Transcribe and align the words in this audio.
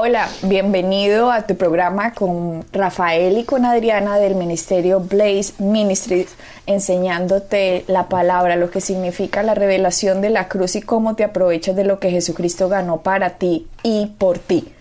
Hola, 0.00 0.28
bienvenido 0.42 1.32
a 1.32 1.42
tu 1.42 1.56
programa 1.56 2.14
con 2.14 2.64
Rafael 2.72 3.36
y 3.36 3.42
con 3.42 3.64
Adriana 3.64 4.16
del 4.18 4.36
Ministerio 4.36 5.00
Blaze 5.00 5.54
Ministries, 5.58 6.36
enseñándote 6.66 7.82
la 7.88 8.08
palabra, 8.08 8.54
lo 8.54 8.70
que 8.70 8.80
significa 8.80 9.42
la 9.42 9.56
revelación 9.56 10.20
de 10.20 10.30
la 10.30 10.46
cruz 10.46 10.76
y 10.76 10.82
cómo 10.82 11.16
te 11.16 11.24
aprovechas 11.24 11.74
de 11.74 11.82
lo 11.82 11.98
que 11.98 12.12
Jesucristo 12.12 12.68
ganó 12.68 12.98
para 12.98 13.38
ti 13.38 13.66
y 13.82 14.06
por 14.18 14.38
ti. 14.38 14.72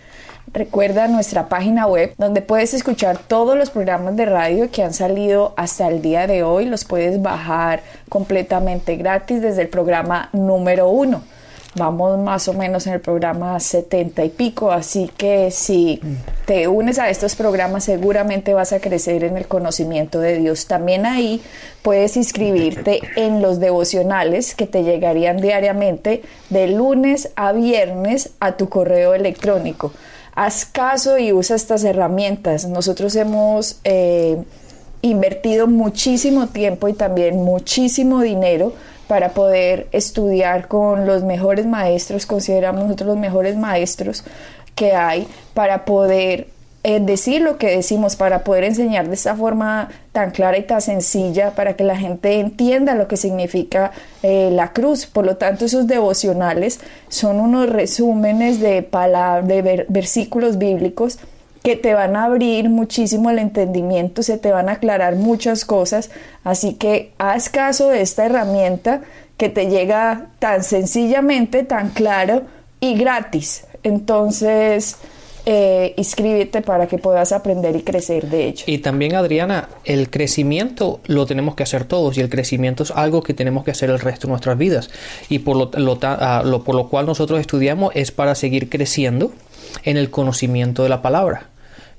Recuerda 0.53 1.08
nuestra 1.08 1.49
página 1.49 1.88
web 1.88 2.13
donde 2.20 2.44
puedes 2.44 2.75
escuchar 2.75 3.17
todos 3.17 3.58
los 3.58 3.72
programas 3.72 4.16
de 4.17 4.27
radio 4.27 4.70
que 4.70 4.84
han 4.84 4.94
salido 4.94 5.55
hasta 5.58 5.88
el 5.88 6.03
día 6.03 6.27
de 6.27 6.44
hoy. 6.44 6.66
Los 6.66 6.86
puedes 6.86 7.23
bajar 7.23 7.81
completamente 8.08 8.95
gratis 8.97 9.41
desde 9.41 9.63
el 9.63 9.70
programa 9.70 10.30
número 10.31 10.89
uno 10.89 11.23
Vamos 11.77 12.17
más 12.17 12.48
o 12.48 12.54
menos 12.54 12.88
en 12.88 12.94
el 12.94 13.02
programa 13.02 13.59
70 13.59 14.26
y 14.26 14.30
pico, 14.30 14.72
así 14.72 15.12
que 15.16 15.52
si 15.52 16.02
te 16.45 16.67
unes 16.67 16.98
a 16.98 17.09
estos 17.09 17.36
programas 17.36 17.84
seguramente 17.84 18.55
vas 18.55 18.73
a 18.73 18.80
crecer 18.80 19.23
en 19.23 19.38
el 19.38 19.48
conocimiento 19.48 20.20
de 20.20 20.40
Dios. 20.40 20.66
También 20.66 21.05
ahí 21.05 21.40
puedes 21.84 22.17
inscribirte 22.17 23.02
en 23.16 23.44
los 23.44 23.59
devocionales 23.59 24.56
que 24.56 24.66
te 24.66 24.84
llegarían 24.84 25.38
diariamente 25.38 26.23
de 26.50 26.67
lunes 26.67 27.30
a 27.36 27.52
viernes 27.52 28.31
a 28.39 28.53
tu 28.53 28.69
correo 28.69 29.14
electrónico. 29.14 29.91
Haz 30.34 30.66
caso 30.66 31.19
y 31.19 31.31
usa 31.31 31.56
estas 31.56 31.84
herramientas. 31.84 32.66
Nosotros 32.67 33.16
hemos 33.16 33.80
eh, 33.84 34.38
invertido 35.03 35.67
muchísimo 35.67 36.47
tiempo 36.47 36.88
y 36.88 36.94
también 36.94 37.38
muchísimo 37.38 38.22
dinero 38.22 38.73
para 39.08 39.30
poder 39.30 39.88
estudiar 39.91 40.67
con 40.67 41.05
los 41.05 41.23
mejores 41.23 41.66
maestros, 41.66 42.25
consideramos 42.25 42.83
nosotros 42.83 43.08
los 43.08 43.17
mejores 43.17 43.55
maestros 43.55 44.23
que 44.75 44.94
hay, 44.94 45.27
para 45.53 45.86
poder 45.86 46.47
eh, 46.83 47.00
decir 47.00 47.41
lo 47.41 47.58
que 47.58 47.67
decimos, 47.67 48.16
para 48.16 48.44
poder 48.44 48.63
enseñar 48.63 49.08
de 49.08 49.16
esta 49.16 49.35
forma 49.35 49.89
tan 50.11 50.31
clara 50.31 50.58
y 50.58 50.63
tan 50.63 50.81
sencilla, 50.81 51.52
para 51.52 51.75
que 51.75 51.83
la 51.83 51.97
gente 51.97 52.39
entienda 52.39 52.95
lo 52.95 53.08
que 53.08 53.17
significa 53.17 53.91
eh, 54.23 54.50
la 54.52 54.72
cruz. 54.72 55.05
Por 55.05 55.25
lo 55.25 55.38
tanto, 55.38 55.66
esos 55.66 55.88
devocionales 55.88 56.80
son 57.09 57.39
unos 57.39 57.69
resúmenes 57.69 58.59
de, 58.59 58.88
de 59.44 59.85
versículos 59.89 60.58
bíblicos 60.58 61.19
que 61.67 61.75
te 61.75 61.93
van 61.93 62.15
a 62.15 62.23
abrir 62.23 62.69
muchísimo 62.69 63.29
el 63.29 63.39
entendimiento, 63.39 64.23
se 64.23 64.37
te 64.37 64.53
van 64.53 64.69
a 64.69 64.71
aclarar 64.71 65.17
muchas 65.17 65.65
cosas, 65.65 66.11
así 66.45 66.75
que 66.75 67.11
haz 67.17 67.49
caso 67.49 67.89
de 67.89 67.99
esta 67.99 68.25
herramienta 68.25 69.01
que 69.35 69.49
te 69.49 69.65
llega 69.65 70.27
tan 70.39 70.63
sencillamente, 70.63 71.63
tan 71.63 71.89
claro 71.89 72.43
y 72.79 72.95
gratis. 72.97 73.65
Entonces, 73.83 74.95
eh, 75.45 75.93
inscríbete 75.97 76.61
para 76.61 76.88
que 76.88 76.99
puedas 76.99 77.33
aprender 77.33 77.75
y 77.75 77.81
crecer 77.81 78.29
de 78.29 78.47
hecho. 78.47 78.63
Y 78.65 78.77
también, 78.77 79.15
Adriana, 79.15 79.67
el 79.83 80.09
crecimiento 80.09 81.01
lo 81.05 81.25
tenemos 81.25 81.53
que 81.55 81.63
hacer 81.63 81.83
todos 81.83 82.17
y 82.17 82.21
el 82.21 82.29
crecimiento 82.29 82.83
es 82.83 82.91
algo 82.91 83.21
que 83.23 83.33
tenemos 83.33 83.65
que 83.65 83.71
hacer 83.71 83.89
el 83.89 83.99
resto 83.99 84.27
de 84.27 84.31
nuestras 84.31 84.57
vidas. 84.57 84.89
Y 85.27 85.39
por 85.39 85.57
lo, 85.57 85.99
ah, 86.03 86.44
por 86.63 86.75
lo 86.75 86.88
cual 86.88 87.06
nosotros 87.06 87.41
estudiamos 87.41 87.94
es 87.94 88.13
para 88.13 88.35
seguir 88.35 88.69
creciendo 88.69 89.33
en 89.83 89.97
el 89.97 90.09
conocimiento 90.09 90.83
de 90.83 90.88
la 90.88 91.01
palabra. 91.01 91.50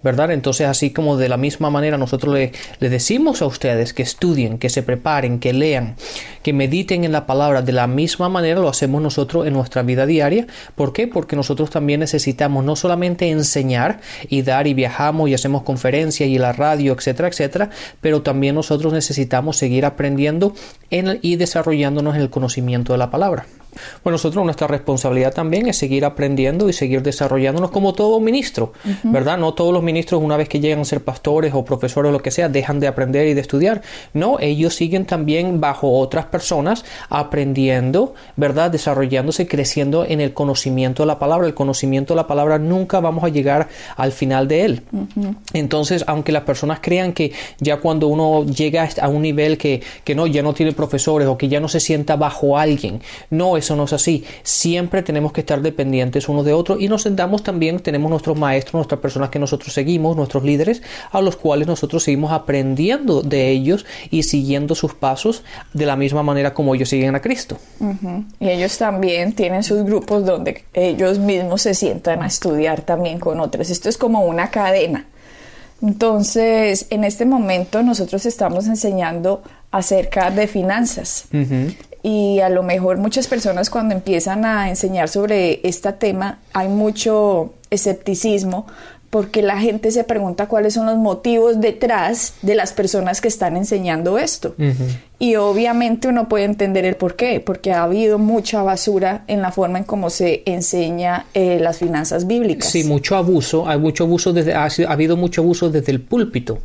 ¿Verdad? 0.02 0.30
Entonces, 0.30 0.68
así 0.68 0.90
como 0.90 1.16
de 1.16 1.28
la 1.28 1.36
misma 1.36 1.70
manera 1.70 1.98
nosotros 1.98 2.34
le, 2.34 2.52
decimos 2.88 3.42
a 3.42 3.46
ustedes 3.46 3.92
que 3.92 4.02
estudien, 4.02 4.58
que 4.58 4.68
se 4.68 4.82
preparen, 4.82 5.40
que 5.40 5.52
lean, 5.52 5.96
que 6.42 6.52
mediten 6.52 7.04
en 7.04 7.12
la 7.12 7.26
palabra, 7.26 7.62
de 7.62 7.72
la 7.72 7.86
misma 7.86 8.28
manera 8.28 8.60
lo 8.60 8.68
hacemos 8.68 9.02
nosotros 9.02 9.46
en 9.46 9.54
nuestra 9.54 9.82
vida 9.82 10.06
diaria. 10.06 10.46
¿Por 10.74 10.92
qué? 10.92 11.06
Porque 11.06 11.36
nosotros 11.36 11.70
también 11.70 12.00
necesitamos 12.00 12.64
no 12.64 12.76
solamente 12.76 13.30
enseñar 13.30 14.00
y 14.28 14.42
dar 14.42 14.66
y 14.66 14.74
viajamos 14.74 15.28
y 15.28 15.34
hacemos 15.34 15.62
conferencias 15.62 16.28
y 16.28 16.38
la 16.38 16.52
radio, 16.52 16.92
etcétera, 16.92 17.28
etcétera, 17.28 17.70
pero 18.00 18.22
también 18.22 18.54
nosotros 18.54 18.92
necesitamos 18.92 19.56
seguir 19.56 19.84
aprendiendo 19.84 20.54
en 20.90 21.18
y 21.22 21.36
desarrollándonos 21.36 22.14
en 22.14 22.22
el 22.22 22.30
conocimiento 22.30 22.92
de 22.92 22.98
la 22.98 23.10
palabra. 23.10 23.46
Bueno, 24.02 24.14
nosotros 24.14 24.44
nuestra 24.44 24.66
responsabilidad 24.66 25.32
también 25.32 25.68
es 25.68 25.76
seguir 25.76 26.04
aprendiendo 26.04 26.68
y 26.68 26.72
seguir 26.72 27.02
desarrollándonos 27.02 27.70
como 27.70 27.92
todo 27.92 28.20
ministro, 28.20 28.72
¿verdad? 29.04 29.38
No 29.38 29.54
todos 29.54 29.72
los 29.72 29.82
ministros 29.82 30.22
una 30.22 30.36
vez 30.36 30.48
que 30.48 30.60
llegan 30.60 30.80
a 30.80 30.84
ser 30.84 31.02
pastores 31.02 31.52
o 31.54 31.64
profesores 31.64 32.10
o 32.10 32.12
lo 32.12 32.22
que 32.22 32.30
sea 32.30 32.48
dejan 32.48 32.80
de 32.80 32.86
aprender 32.86 33.26
y 33.26 33.34
de 33.34 33.40
estudiar. 33.40 33.82
No, 34.14 34.38
ellos 34.40 34.74
siguen 34.74 35.04
también 35.04 35.60
bajo 35.60 35.98
otras 35.98 36.26
personas 36.26 36.84
aprendiendo, 37.08 38.14
¿verdad? 38.36 38.70
Desarrollándose, 38.70 39.46
creciendo 39.46 40.04
en 40.04 40.20
el 40.20 40.32
conocimiento 40.32 41.02
de 41.02 41.06
la 41.06 41.18
palabra. 41.18 41.46
El 41.46 41.54
conocimiento 41.54 42.14
de 42.14 42.16
la 42.16 42.26
palabra 42.26 42.58
nunca 42.58 43.00
vamos 43.00 43.24
a 43.24 43.28
llegar 43.28 43.68
al 43.96 44.12
final 44.12 44.48
de 44.48 44.64
él. 44.64 44.82
Entonces, 45.52 46.04
aunque 46.06 46.32
las 46.32 46.42
personas 46.42 46.80
crean 46.80 47.12
que 47.12 47.32
ya 47.58 47.78
cuando 47.78 48.08
uno 48.08 48.44
llega 48.44 48.88
a 49.00 49.08
un 49.08 49.22
nivel 49.22 49.58
que, 49.58 49.82
que 50.04 50.14
no, 50.14 50.26
ya 50.26 50.42
no 50.42 50.52
tiene 50.52 50.72
profesores 50.72 51.28
o 51.28 51.36
que 51.36 51.48
ya 51.48 51.60
no 51.60 51.68
se 51.68 51.80
sienta 51.80 52.16
bajo 52.16 52.58
alguien, 52.58 53.00
no, 53.30 53.56
eso 53.68 53.76
no 53.76 53.84
es 53.84 53.92
así. 53.92 54.24
Siempre 54.42 55.02
tenemos 55.02 55.32
que 55.32 55.40
estar 55.40 55.60
dependientes 55.60 56.28
unos 56.28 56.46
de 56.46 56.54
otros 56.54 56.80
y 56.80 56.88
nos 56.88 57.02
sentamos 57.02 57.42
también, 57.42 57.80
tenemos 57.80 58.10
nuestros 58.10 58.38
maestros, 58.38 58.74
nuestras 58.74 59.00
personas 59.00 59.28
que 59.28 59.38
nosotros 59.38 59.74
seguimos, 59.74 60.16
nuestros 60.16 60.42
líderes, 60.42 60.82
a 61.12 61.20
los 61.20 61.36
cuales 61.36 61.68
nosotros 61.68 62.02
seguimos 62.02 62.32
aprendiendo 62.32 63.20
de 63.20 63.50
ellos 63.50 63.84
y 64.10 64.22
siguiendo 64.22 64.74
sus 64.74 64.94
pasos 64.94 65.44
de 65.74 65.84
la 65.84 65.96
misma 65.96 66.22
manera 66.22 66.54
como 66.54 66.74
ellos 66.74 66.88
siguen 66.88 67.14
a 67.14 67.20
Cristo. 67.20 67.58
Y 68.40 68.48
ellos 68.48 68.78
también 68.78 69.34
tienen 69.34 69.62
sus 69.62 69.84
grupos 69.84 70.24
donde 70.24 70.64
ellos 70.72 71.18
mismos 71.18 71.60
se 71.60 71.74
sientan 71.74 72.22
a 72.22 72.26
estudiar 72.26 72.80
también 72.80 73.18
con 73.20 73.38
otros. 73.40 73.68
Esto 73.68 73.90
es 73.90 73.98
como 73.98 74.22
una 74.22 74.50
cadena. 74.50 75.06
Entonces, 75.82 76.86
en 76.90 77.04
este 77.04 77.26
momento 77.26 77.82
nosotros 77.82 78.24
estamos 78.24 78.66
enseñando 78.66 79.42
acerca 79.70 80.30
de 80.30 80.46
finanzas 80.46 81.26
y 82.02 82.40
a 82.40 82.48
lo 82.48 82.62
mejor 82.62 82.98
muchas 82.98 83.26
personas 83.26 83.70
cuando 83.70 83.94
empiezan 83.94 84.44
a 84.44 84.68
enseñar 84.68 85.08
sobre 85.08 85.60
este 85.66 85.92
tema 85.92 86.38
hay 86.52 86.68
mucho 86.68 87.54
escepticismo 87.70 88.66
porque 89.10 89.42
la 89.42 89.58
gente 89.58 89.90
se 89.90 90.04
pregunta 90.04 90.46
cuáles 90.46 90.74
son 90.74 90.86
los 90.86 90.96
motivos 90.96 91.60
detrás 91.60 92.34
de 92.42 92.54
las 92.54 92.72
personas 92.72 93.20
que 93.20 93.28
están 93.28 93.56
enseñando 93.56 94.18
esto. 94.18 94.54
Y 95.20 95.34
obviamente 95.34 96.06
uno 96.06 96.28
puede 96.28 96.44
entender 96.44 96.84
el 96.84 96.94
por 96.94 97.16
qué, 97.16 97.40
porque 97.40 97.72
ha 97.72 97.82
habido 97.82 98.18
mucha 98.20 98.62
basura 98.62 99.24
en 99.26 99.42
la 99.42 99.50
forma 99.50 99.78
en 99.78 99.84
cómo 99.84 100.10
se 100.10 100.44
enseña 100.46 101.26
eh, 101.34 101.58
las 101.60 101.78
finanzas 101.78 102.28
bíblicas. 102.28 102.70
Sí, 102.70 102.84
mucho 102.84 103.16
abuso, 103.16 103.68
hay 103.68 103.80
mucho 103.80 104.04
abuso 104.04 104.32
desde, 104.32 104.54
ha, 104.54 104.68
habido 104.86 105.16
mucho 105.16 105.40
abuso 105.40 105.70
desde 105.70 105.90
el 105.90 106.00
púlpito 106.02 106.60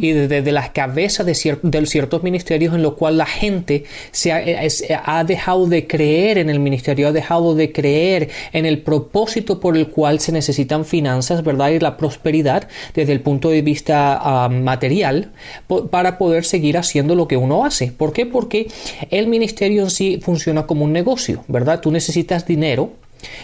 y 0.00 0.12
desde, 0.12 0.50
las 0.50 0.70
cabezas 0.70 1.26
de, 1.26 1.34
ciertos 1.34 2.22
ministerios 2.22 2.74
en 2.74 2.82
lo 2.82 2.96
cual 2.96 3.18
la 3.18 3.26
gente 3.26 3.84
se 4.12 4.32
ha, 4.32 4.40
eh, 4.40 4.70
ha, 5.04 5.22
dejado 5.24 5.66
de 5.66 5.86
creer 5.86 6.38
en 6.38 6.48
el 6.48 6.58
ministerio, 6.58 7.08
ha 7.08 7.12
dejado 7.12 7.54
de 7.54 7.70
creer 7.70 8.30
en 8.54 8.64
el 8.64 8.80
propósito 8.80 9.60
por 9.60 9.76
el 9.76 9.88
cual 9.88 10.20
se 10.20 10.32
necesitan 10.32 10.86
finanzas, 10.86 11.44
¿verdad? 11.44 11.68
Y 11.68 11.79
la 11.82 11.96
prosperidad 11.96 12.68
desde 12.94 13.12
el 13.12 13.20
punto 13.20 13.50
de 13.50 13.62
vista 13.62 14.18
ah, 14.20 14.48
material 14.48 15.32
para 15.90 16.18
poder 16.18 16.44
seguir 16.44 16.78
haciendo 16.78 17.14
lo 17.14 17.28
que 17.28 17.36
uno 17.36 17.64
hace. 17.64 17.92
¿Por 17.92 18.12
qué? 18.12 18.26
Porque 18.26 18.68
el 19.10 19.26
ministerio 19.26 19.82
en 19.82 19.90
sí 19.90 20.20
funciona 20.22 20.66
como 20.66 20.84
un 20.84 20.92
negocio, 20.92 21.44
¿verdad? 21.48 21.80
Tú 21.80 21.90
necesitas 21.90 22.46
dinero, 22.46 22.92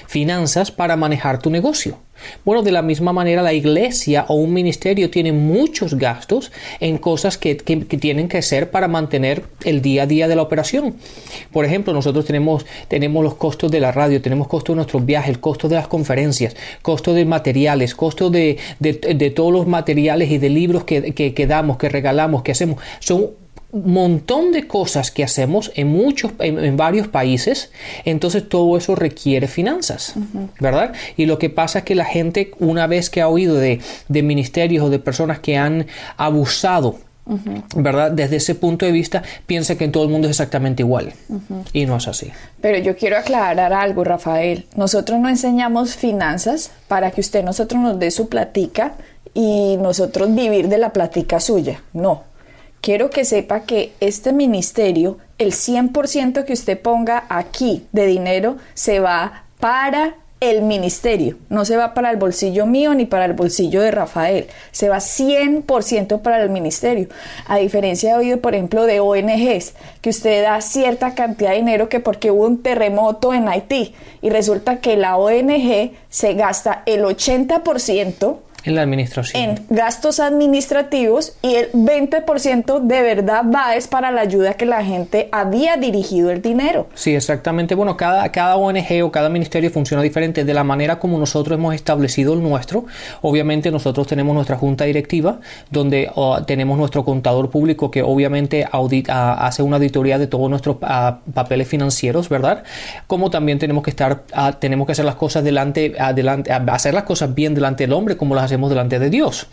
finanzas 0.07 0.71
para 0.71 0.97
manejar 0.97 1.41
tu 1.41 1.51
negocio. 1.51 1.99
Bueno, 2.45 2.63
de 2.63 2.73
la 2.73 2.83
misma 2.83 3.13
manera 3.13 3.43
la 3.43 3.53
iglesia 3.53 4.25
o 4.29 4.35
un 4.35 4.53
ministerio 4.53 5.11
tiene 5.11 5.33
muchos 5.33 5.95
gastos 5.95 6.53
en 6.81 6.99
cosas 6.99 7.39
que, 7.39 7.55
tienen 7.55 8.29
que 8.29 8.39
hacer 8.39 8.71
para 8.71 8.89
mantener 8.89 9.45
el 9.65 9.83
día 9.83 10.05
a 10.05 10.07
día 10.07 10.29
de 10.29 10.37
la 10.37 10.43
operación. 10.43 10.97
Por 11.53 11.65
ejemplo, 11.65 11.93
nosotros 11.93 12.25
tenemos, 12.25 12.65
tenemos 12.89 13.23
los 13.23 13.35
costos 13.35 13.71
de 13.71 13.81
la 13.81 13.93
radio, 13.93 14.23
tenemos 14.23 14.49
costos 14.49 14.75
de 14.75 14.77
nuestros 14.77 15.05
viajes, 15.05 15.31
el 15.31 15.41
costo 15.41 15.69
de 15.69 15.77
las 15.77 15.89
conferencias, 15.89 16.57
costo 16.83 17.13
de 17.13 17.25
materiales, 17.25 17.95
costo 17.95 18.31
de, 18.31 18.59
todos 19.35 19.53
los 19.53 19.67
materiales 19.67 20.31
y 20.31 20.39
de 20.39 20.49
libros 20.49 20.85
que, 20.85 21.13
que, 21.13 21.35
que 21.35 21.47
damos, 21.47 21.77
que 21.77 21.89
regalamos, 21.89 22.43
que 22.43 22.53
hacemos. 22.53 22.81
Son 23.01 23.31
montón 23.85 24.53
de 24.53 24.67
cosas 24.67 25.11
que 25.11 25.25
hacemos 25.25 25.73
en 25.75 25.89
muchos, 25.89 26.33
en, 26.39 26.77
varios 26.77 27.09
países, 27.09 27.71
entonces 28.05 28.49
todo 28.49 28.77
eso 28.77 28.95
requiere 28.95 29.49
finanzas, 29.49 30.15
¿verdad? 30.61 30.93
Y 31.17 31.27
lo 31.27 31.39
que 31.39 31.51
pasa 31.51 31.81
es 31.81 31.85
que 31.85 31.95
la 31.95 32.05
gente, 32.05 32.53
una 32.59 32.87
vez 32.87 33.11
que 33.11 33.21
ha 33.21 33.29
oído 33.29 33.57
de, 33.57 33.81
de 34.09 34.23
ministerios 34.23 34.85
o 34.85 34.91
de 34.91 34.99
personas 34.99 35.41
que 35.41 35.57
han 35.57 35.87
abusado 36.17 36.99
¿verdad? 37.75 38.13
Desde 38.13 38.37
ese 38.37 38.55
punto 38.55 38.87
de 38.87 38.93
vista 38.93 39.23
piensa 39.47 39.77
que 39.77 39.85
en 39.85 39.93
todo 39.93 40.05
el 40.05 40.11
mundo 40.11 40.29
es 40.29 40.33
exactamente 40.33 40.83
igual 40.83 41.13
y 41.73 41.85
no 41.87 41.97
es 41.97 42.07
así. 42.07 42.31
Pero 42.61 42.79
yo 42.79 42.97
quiero 42.97 43.19
aclarar 43.19 43.73
algo, 43.73 44.05
Rafael. 44.05 44.67
Nosotros 44.77 45.19
no 45.19 45.29
enseñamos 45.29 45.97
finanzas 45.97 46.71
para 46.87 47.11
que 47.11 47.21
usted 47.21 47.43
nosotros 47.43 47.83
nos 47.83 47.99
dé 47.99 48.11
su 48.11 48.29
platica 48.29 48.95
y 49.35 49.77
nosotros 49.81 50.35
vivir 50.35 50.69
de 50.69 50.79
la 50.79 50.93
platica 50.93 51.41
suya. 51.41 51.83
No. 51.93 52.23
Quiero 52.87 53.11
que 53.11 53.25
sepa 53.25 53.63
que 53.63 53.95
este 53.99 54.33
ministerio, 54.33 55.19
el 55.39 55.51
100% 55.51 56.45
que 56.45 56.53
usted 56.53 56.81
ponga 56.81 57.25
aquí 57.29 57.85
de 57.91 58.07
dinero 58.07 58.59
se 58.75 59.01
va 59.01 59.43
para 59.59 60.15
el 60.39 60.63
ministerio, 60.63 61.37
no 61.49 61.65
se 61.65 61.77
va 61.77 61.95
para 61.95 62.13
el 62.13 62.17
bolsillo 62.17 62.65
mío 62.65 62.95
ni 62.95 63.05
para 63.05 63.25
el 63.25 63.33
bolsillo 63.33 63.83
de 63.83 63.91
Rafael, 63.91 64.47
se 64.71 64.89
va 64.89 64.99
100% 64.99 66.21
para 66.21 66.41
el 66.41 66.49
ministerio. 66.49 67.09
A 67.49 67.57
diferencia 67.57 68.17
de 68.17 68.33
hoy, 68.33 68.37
por 68.37 68.55
ejemplo, 68.55 68.85
de 68.85 69.01
ONGs, 69.01 69.75
que 70.01 70.11
usted 70.11 70.45
da 70.45 70.61
cierta 70.61 71.17
cantidad 71.17 71.51
de 71.51 71.57
dinero 71.57 71.89
que 71.89 71.99
porque 71.99 72.31
hubo 72.31 72.45
un 72.45 72.63
terremoto 72.63 73.35
en 73.35 73.49
Haití 73.49 73.97
y 74.23 74.31
resulta 74.31 74.81
que 74.81 74.97
la 74.97 75.17
ONG 75.17 75.91
se 76.09 76.35
gasta 76.35 76.85
el 76.87 77.03
80% 77.03 78.37
en 78.67 78.75
la 78.75 78.83
administración. 78.83 79.43
En 79.43 79.67
gastos 79.71 80.21
administrativos 80.21 81.35
y 81.43 81.55
el 81.55 81.73
20% 81.73 82.81
de 82.81 83.03
verdad 83.03 83.45
va 83.45 83.77
es 83.77 83.87
para 83.87 84.11
la 84.11 84.23
ayuda 84.23 84.55
que 84.55 84.67
la 84.67 84.85
gente 84.85 85.29
había 85.33 85.77
dirigido 85.77 86.31
el 86.31 86.43
dinero. 86.43 86.89
Sí, 86.95 87.15
exactamente. 87.15 87.75
Bueno, 87.75 87.97
cada, 87.97 88.31
cada 88.33 88.57
ONG 88.57 89.05
o 89.05 89.13
cada 89.13 89.29
ministerio 89.29 89.71
funciona 89.71 90.03
diferente 90.03 90.45
de 90.45 90.55
la 90.55 90.65
manera 90.65 90.99
como 90.99 91.19
nosotros 91.19 91.59
hemos 91.59 91.75
establecido 91.75 92.35
el 92.35 92.43
nuestro. 92.43 92.87
Obviamente 93.23 93.71
nosotros 93.71 94.07
tenemos 94.07 94.35
nuestra 94.35 94.57
junta 94.57 94.85
directiva 94.85 95.41
donde 95.71 96.11
tenemos 96.47 96.79
nuestro 96.79 97.05
contador 97.05 97.51
público 97.51 97.91
que 97.91 98.03
obviamente 98.03 98.67
audita, 98.71 99.35
hace 99.47 99.63
una 99.63 99.77
auditoría 99.77 100.19
de 100.19 100.27
todos 100.27 100.51
nuestros 100.51 100.77
papeles 100.77 101.69
financieros, 101.69 102.29
¿verdad? 102.29 102.65
Como 103.07 103.31
también 103.31 103.59
tenemos 103.59 103.85
que 103.85 103.91
estar, 103.91 104.25
tenemos 104.59 104.87
que 104.87 104.93
hacer 104.93 105.05
las 105.05 105.15
cosas 105.15 105.45
delante, 105.45 105.95
adelante, 105.99 106.53
hacer 106.53 106.95
las 106.95 107.05
cosas 107.05 107.35
bien 107.35 107.55
delante 107.55 107.85
del 107.85 107.93
hombre 107.93 108.17
como 108.17 108.35
las 108.35 108.45
hacemos 108.45 108.56
delante 108.71 108.99
de 108.99 109.11
Dios. 109.11 109.49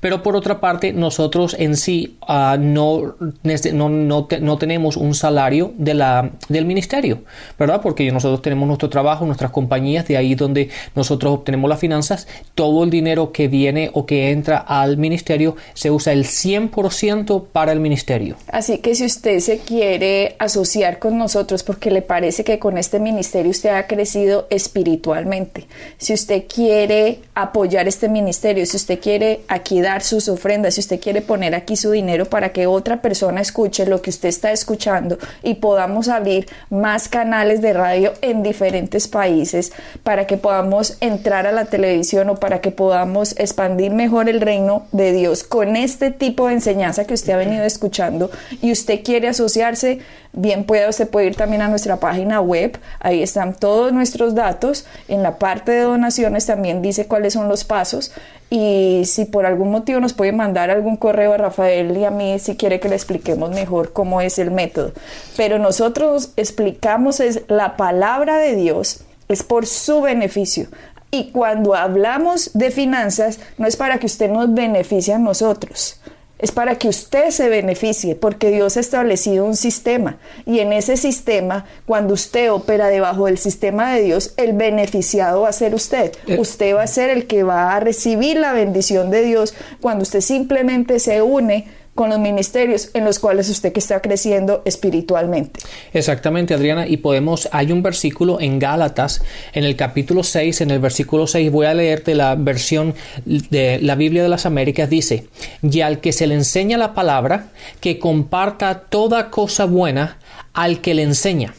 Pero 0.00 0.22
por 0.22 0.36
otra 0.36 0.60
parte, 0.60 0.92
nosotros 0.92 1.56
en 1.58 1.76
sí 1.76 2.16
ah, 2.26 2.56
no, 2.58 3.16
no, 3.42 4.28
no, 4.40 4.58
tenemos 4.58 4.96
un 4.96 5.14
salario 5.14 5.72
de 5.78 5.94
la, 5.94 6.30
del 6.48 6.64
ministerio, 6.64 7.22
¿verdad? 7.58 7.80
Porque 7.82 8.10
nosotros 8.12 8.42
tenemos 8.42 8.66
nuestro 8.66 8.88
trabajo, 8.90 9.26
nuestras 9.26 9.50
compañías, 9.50 10.06
de 10.08 10.16
ahí 10.16 10.34
donde 10.34 10.70
nosotros 10.94 11.34
obtenemos 11.34 11.68
las 11.68 11.80
finanzas, 11.80 12.28
todo 12.54 12.84
el 12.84 12.90
dinero 12.90 13.32
que 13.32 13.48
viene 13.48 13.90
o 13.94 14.06
que 14.06 14.30
entra 14.30 14.58
al 14.58 14.96
ministerio 14.96 15.56
se 15.74 15.90
usa 15.90 16.12
el 16.12 16.24
100% 16.24 17.44
para 17.52 17.72
el 17.72 17.80
ministerio. 17.80 18.36
Así 18.48 18.78
que 18.78 18.94
si 18.94 19.04
usted 19.04 19.40
se 19.40 19.58
quiere 19.58 20.36
asociar 20.38 20.98
con 20.98 21.18
nosotros 21.18 21.62
porque 21.62 21.90
le 21.90 22.02
parece 22.02 22.44
que 22.44 22.58
con 22.58 22.78
este 22.78 23.00
ministerio 23.00 23.50
usted 23.50 23.70
ha 23.70 23.86
crecido 23.86 24.46
espiritualmente, 24.50 25.66
si 25.98 26.12
usted 26.12 26.44
quiere 26.52 27.20
apoyar 27.34 27.88
este 27.88 28.08
ministerio, 28.08 28.25
si 28.32 28.76
usted 28.76 29.00
quiere 29.00 29.40
aquí 29.48 29.80
dar 29.80 30.02
sus 30.02 30.28
ofrendas, 30.28 30.74
si 30.74 30.80
usted 30.80 31.00
quiere 31.00 31.20
poner 31.20 31.54
aquí 31.54 31.76
su 31.76 31.90
dinero 31.90 32.26
para 32.26 32.50
que 32.50 32.66
otra 32.66 33.00
persona 33.02 33.40
escuche 33.40 33.86
lo 33.86 34.02
que 34.02 34.10
usted 34.10 34.28
está 34.28 34.52
escuchando 34.52 35.18
y 35.42 35.54
podamos 35.54 36.08
abrir 36.08 36.48
más 36.70 37.08
canales 37.08 37.62
de 37.62 37.72
radio 37.72 38.12
en 38.22 38.42
diferentes 38.42 39.08
países 39.08 39.72
para 40.02 40.26
que 40.26 40.36
podamos 40.36 40.96
entrar 41.00 41.46
a 41.46 41.52
la 41.52 41.66
televisión 41.66 42.30
o 42.30 42.36
para 42.36 42.60
que 42.60 42.70
podamos 42.70 43.38
expandir 43.38 43.92
mejor 43.92 44.28
el 44.28 44.40
reino 44.40 44.86
de 44.92 45.12
Dios 45.12 45.44
con 45.44 45.76
este 45.76 46.10
tipo 46.10 46.48
de 46.48 46.54
enseñanza 46.54 47.04
que 47.04 47.14
usted 47.14 47.32
ha 47.32 47.38
venido 47.38 47.64
escuchando 47.64 48.30
y 48.62 48.72
usted 48.72 49.02
quiere 49.04 49.28
asociarse, 49.28 50.00
bien 50.32 50.64
puede, 50.64 50.88
usted 50.88 51.08
puede 51.08 51.28
ir 51.28 51.36
también 51.36 51.62
a 51.62 51.68
nuestra 51.68 51.96
página 51.98 52.40
web, 52.40 52.78
ahí 53.00 53.22
están 53.22 53.54
todos 53.54 53.92
nuestros 53.92 54.34
datos, 54.34 54.86
en 55.08 55.22
la 55.22 55.38
parte 55.38 55.72
de 55.72 55.82
donaciones 55.82 56.46
también 56.46 56.82
dice 56.82 57.06
cuáles 57.06 57.32
son 57.32 57.48
los 57.48 57.64
pasos 57.64 58.05
y 58.48 59.02
si 59.06 59.24
por 59.24 59.44
algún 59.44 59.70
motivo 59.70 59.98
nos 59.98 60.12
puede 60.12 60.32
mandar 60.32 60.70
algún 60.70 60.96
correo 60.96 61.32
a 61.32 61.36
Rafael 61.36 61.96
y 61.96 62.04
a 62.04 62.10
mí 62.10 62.38
si 62.38 62.56
quiere 62.56 62.78
que 62.78 62.88
le 62.88 62.94
expliquemos 62.94 63.50
mejor 63.50 63.92
cómo 63.92 64.20
es 64.20 64.38
el 64.38 64.50
método. 64.50 64.92
Pero 65.36 65.58
nosotros 65.58 66.30
explicamos 66.36 67.20
es 67.20 67.42
la 67.48 67.76
palabra 67.76 68.38
de 68.38 68.54
Dios, 68.54 69.00
es 69.28 69.42
por 69.42 69.66
su 69.66 70.00
beneficio. 70.00 70.68
Y 71.10 71.30
cuando 71.30 71.74
hablamos 71.74 72.50
de 72.54 72.70
finanzas, 72.70 73.40
no 73.58 73.66
es 73.66 73.76
para 73.76 73.98
que 73.98 74.06
usted 74.06 74.30
nos 74.30 74.52
beneficie 74.52 75.14
a 75.14 75.18
nosotros, 75.18 76.00
es 76.38 76.52
para 76.52 76.76
que 76.76 76.88
usted 76.88 77.30
se 77.30 77.48
beneficie, 77.48 78.14
porque 78.14 78.50
Dios 78.50 78.76
ha 78.76 78.80
establecido 78.80 79.44
un 79.44 79.56
sistema 79.56 80.18
y 80.44 80.60
en 80.60 80.72
ese 80.72 80.96
sistema, 80.96 81.64
cuando 81.86 82.14
usted 82.14 82.52
opera 82.52 82.88
debajo 82.88 83.26
del 83.26 83.38
sistema 83.38 83.94
de 83.94 84.02
Dios, 84.02 84.34
el 84.36 84.52
beneficiado 84.52 85.42
va 85.42 85.48
a 85.48 85.52
ser 85.52 85.74
usted. 85.74 86.12
Eh. 86.26 86.38
Usted 86.38 86.74
va 86.74 86.82
a 86.82 86.86
ser 86.86 87.10
el 87.10 87.26
que 87.26 87.42
va 87.42 87.74
a 87.74 87.80
recibir 87.80 88.36
la 88.36 88.52
bendición 88.52 89.10
de 89.10 89.22
Dios 89.22 89.54
cuando 89.80 90.02
usted 90.02 90.20
simplemente 90.20 90.98
se 90.98 91.22
une 91.22 91.66
con 91.96 92.10
los 92.10 92.20
ministerios 92.20 92.90
en 92.94 93.04
los 93.04 93.18
cuales 93.18 93.48
usted 93.48 93.72
que 93.72 93.80
está 93.80 94.00
creciendo 94.00 94.62
espiritualmente. 94.64 95.58
Exactamente, 95.92 96.54
Adriana, 96.54 96.86
y 96.86 96.98
podemos, 96.98 97.48
hay 97.50 97.72
un 97.72 97.82
versículo 97.82 98.40
en 98.40 98.60
Gálatas, 98.60 99.22
en 99.52 99.64
el 99.64 99.74
capítulo 99.74 100.22
6, 100.22 100.60
en 100.60 100.70
el 100.70 100.78
versículo 100.78 101.26
6, 101.26 101.50
voy 101.50 101.66
a 101.66 101.74
leerte 101.74 102.14
la 102.14 102.36
versión 102.36 102.94
de 103.24 103.80
la 103.80 103.96
Biblia 103.96 104.22
de 104.22 104.28
las 104.28 104.46
Américas, 104.46 104.88
dice, 104.88 105.26
y 105.62 105.80
al 105.80 105.98
que 106.00 106.12
se 106.12 106.28
le 106.28 106.34
enseña 106.34 106.78
la 106.78 106.94
palabra, 106.94 107.48
que 107.80 107.98
comparta 107.98 108.82
toda 108.88 109.30
cosa 109.30 109.64
buena 109.64 110.18
al 110.52 110.80
que 110.80 110.94
le 110.94 111.02
enseña. 111.02 111.54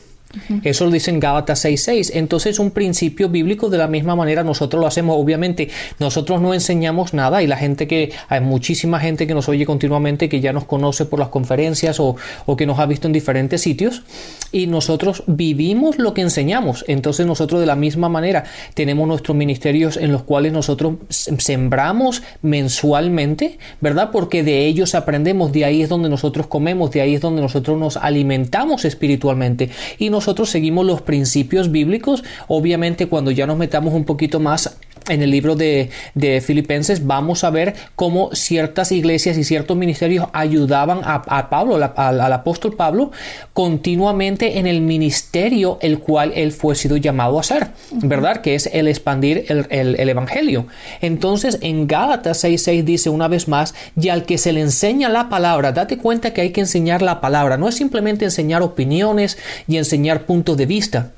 Eso 0.63 0.85
lo 0.85 0.91
dice 0.91 1.11
en 1.11 1.19
Gálatas 1.19 1.65
6.6. 1.65 2.11
Entonces, 2.13 2.59
un 2.59 2.71
principio 2.71 3.29
bíblico 3.29 3.69
de 3.69 3.77
la 3.77 3.87
misma 3.87 4.15
manera 4.15 4.43
nosotros 4.43 4.79
lo 4.79 4.87
hacemos. 4.87 5.17
Obviamente, 5.17 5.69
nosotros 5.99 6.41
no 6.41 6.53
enseñamos 6.53 7.13
nada 7.13 7.41
y 7.41 7.47
la 7.47 7.57
gente 7.57 7.87
que, 7.87 8.11
hay 8.29 8.41
muchísima 8.41 8.99
gente 8.99 9.27
que 9.27 9.33
nos 9.33 9.49
oye 9.49 9.65
continuamente, 9.65 10.29
que 10.29 10.39
ya 10.39 10.53
nos 10.53 10.65
conoce 10.65 11.05
por 11.05 11.19
las 11.19 11.29
conferencias 11.29 11.99
o, 11.99 12.15
o 12.45 12.57
que 12.57 12.65
nos 12.65 12.79
ha 12.79 12.85
visto 12.85 13.07
en 13.07 13.13
diferentes 13.13 13.61
sitios 13.61 14.03
y 14.51 14.67
nosotros 14.67 15.23
vivimos 15.27 15.97
lo 15.97 16.13
que 16.13 16.21
enseñamos. 16.21 16.85
Entonces, 16.87 17.25
nosotros 17.25 17.59
de 17.59 17.65
la 17.67 17.75
misma 17.75 18.09
manera 18.09 18.45
tenemos 18.73 19.07
nuestros 19.07 19.35
ministerios 19.35 19.97
en 19.97 20.11
los 20.11 20.23
cuales 20.23 20.53
nosotros 20.53 20.95
sembramos 21.09 22.23
mensualmente, 22.41 23.57
¿verdad? 23.81 24.09
Porque 24.11 24.43
de 24.43 24.65
ellos 24.65 24.95
aprendemos, 24.95 25.51
de 25.51 25.65
ahí 25.65 25.81
es 25.81 25.89
donde 25.89 26.09
nosotros 26.09 26.47
comemos, 26.47 26.91
de 26.91 27.01
ahí 27.01 27.15
es 27.15 27.21
donde 27.21 27.41
nosotros 27.41 27.77
nos 27.77 27.97
alimentamos 27.97 28.85
espiritualmente 28.85 29.69
y 29.97 30.09
seguimos 30.49 30.85
los 30.85 31.01
principios 31.01 31.71
bíblicos. 31.71 32.23
Obviamente 32.47 33.07
cuando 33.07 33.31
ya 33.31 33.47
nos 33.47 33.57
metamos 33.57 33.93
un 33.93 34.05
poquito 34.05 34.39
más 34.39 34.77
en 35.09 35.21
el 35.21 35.31
libro 35.31 35.55
de, 35.55 35.89
Filipenses 36.41 37.05
vamos 37.05 37.43
a 37.43 37.49
ver 37.49 37.75
cómo 37.95 38.29
ciertas 38.33 38.91
iglesias 38.91 39.37
y 39.37 39.43
ciertos 39.43 39.77
ministerios 39.77 40.27
ayudaban 40.33 41.01
a, 41.03 41.49
Pablo, 41.49 41.75
al, 41.75 42.33
apóstol 42.33 42.75
Pablo, 42.75 43.11
continuamente 43.53 44.59
en 44.59 44.67
el 44.67 44.81
ministerio 44.81 45.77
el 45.81 45.99
cual 45.99 46.33
él 46.35 46.51
fue 46.51 46.75
sido 46.75 46.97
llamado 46.97 47.37
a 47.37 47.41
hacer, 47.41 47.67
¿verdad? 47.91 48.41
Que 48.41 48.55
es 48.55 48.69
el 48.71 48.87
expandir 48.87 49.45
el, 49.47 50.09
evangelio. 50.09 50.67
Entonces 51.01 51.59
en 51.61 51.87
Gálatas 51.87 52.43
6.6 52.43 52.83
dice 52.83 53.09
una 53.09 53.27
vez 53.27 53.47
más, 53.47 53.73
y 53.99 54.09
al 54.09 54.25
que 54.25 54.37
se 54.37 54.53
le 54.53 54.61
enseña 54.61 55.09
la 55.09 55.29
palabra, 55.29 55.71
date 55.71 55.97
cuenta 55.97 56.33
que 56.33 56.41
hay 56.41 56.51
que 56.51 56.61
enseñar 56.61 57.01
la 57.01 57.21
palabra, 57.21 57.57
no 57.57 57.67
es 57.67 57.75
simplemente 57.75 58.25
enseñar 58.25 58.61
opiniones 58.61 59.37
y 59.67 59.77
enseñar 59.77 60.25
puntos 60.25 60.57
de 60.57 60.65
vista. 60.65 61.11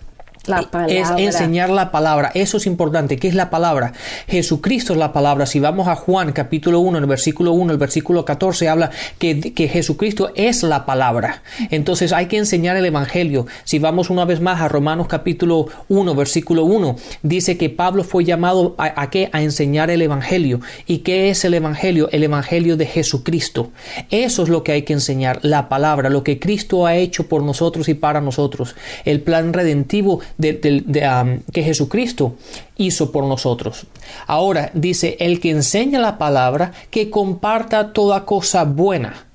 Es 0.88 1.10
enseñar 1.18 1.70
la 1.70 1.92
palabra. 1.92 2.32
Eso 2.34 2.58
es 2.58 2.66
importante. 2.66 3.18
¿Qué 3.18 3.28
es 3.28 3.36
la 3.36 3.50
palabra? 3.50 3.94
Jesucristo 4.28 4.94
es 4.94 5.00
la 5.00 5.14
palabra. 5.14 5.46
Si 5.46 5.60
vamos 5.60 5.88
a 5.88 5.96
Juan 5.96 6.32
capítulo 6.32 6.80
1, 6.80 6.98
en 6.98 7.04
el 7.04 7.10
versículo 7.10 7.52
1, 7.52 7.74
el 7.74 7.78
versículo 7.78 8.26
14 8.26 8.70
habla 8.70 8.92
que, 9.18 9.54
que 9.54 9.68
Jesucristo 9.68 10.32
es 10.36 10.64
la 10.64 10.86
palabra. 10.86 11.44
Entonces 11.70 12.14
hay 12.14 12.28
que 12.28 12.38
enseñar 12.38 12.78
el 12.78 12.86
Evangelio. 12.86 13.48
Si 13.64 13.80
vamos 13.80 14.10
una 14.10 14.26
vez 14.26 14.42
más 14.42 14.62
a 14.62 14.68
Romanos 14.68 15.08
capítulo 15.08 15.68
1, 15.90 16.16
versículo 16.16 16.64
1, 16.64 16.96
dice 17.22 17.58
que 17.58 17.70
Pablo 17.70 18.04
fue 18.04 18.24
llamado 18.24 18.76
a, 18.78 19.02
a 19.02 19.10
qué? 19.10 19.30
A 19.34 19.42
enseñar 19.42 19.92
el 19.92 20.02
Evangelio. 20.02 20.62
¿Y 20.88 21.00
qué 21.00 21.30
es 21.30 21.46
el 21.46 21.54
Evangelio? 21.54 22.10
El 22.12 22.24
Evangelio 22.24 22.78
de 22.78 22.86
Jesucristo. 22.86 23.72
Eso 24.10 24.44
es 24.44 24.50
lo 24.50 24.64
que 24.64 24.72
hay 24.72 24.82
que 24.84 24.94
enseñar. 24.94 25.40
La 25.44 25.70
palabra, 25.70 26.10
lo 26.10 26.24
que 26.24 26.40
Cristo 26.40 26.86
ha 26.86 26.96
hecho 26.96 27.28
por 27.28 27.44
nosotros 27.44 27.90
y 27.90 27.94
para 27.94 28.22
nosotros. 28.22 28.76
El 29.06 29.22
plan 29.22 29.54
redentivo 29.54 30.22
de, 30.38 31.40
que 31.52 31.64
Jesucristo 31.64 32.36
hizo 32.78 33.12
por 33.12 33.26
nosotros. 33.26 33.88
Ahora 34.28 34.72
dice, 34.74 35.18
el 35.20 35.40
que 35.40 35.52
enseña 35.52 36.00
la 36.00 36.18
palabra, 36.18 36.72
que 36.90 37.10
comparta 37.10 37.94
toda 37.94 38.26
cosa 38.26 38.64
buena. 38.64 39.26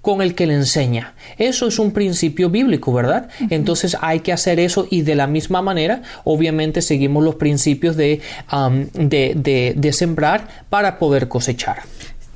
con 0.00 0.20
el 0.20 0.34
que 0.34 0.46
le 0.46 0.54
enseña. 0.54 1.14
Eso 1.38 1.66
es 1.66 1.78
un 1.78 1.90
principio 1.90 2.50
bíblico, 2.50 2.92
¿verdad? 2.92 3.28
Entonces 3.48 3.96
hay 4.00 4.20
que 4.20 4.32
hacer 4.32 4.60
eso 4.60 4.86
y 4.90 5.00
de 5.00 5.14
la 5.14 5.26
misma 5.26 5.62
manera, 5.62 6.02
obviamente, 6.24 6.82
seguimos 6.82 7.24
los 7.24 7.36
principios 7.36 7.96
de, 7.96 8.20
de, 8.92 9.72
de, 9.74 9.92
sembrar 9.92 10.46
para 10.68 10.98
poder 10.98 11.26
cosechar. 11.26 11.78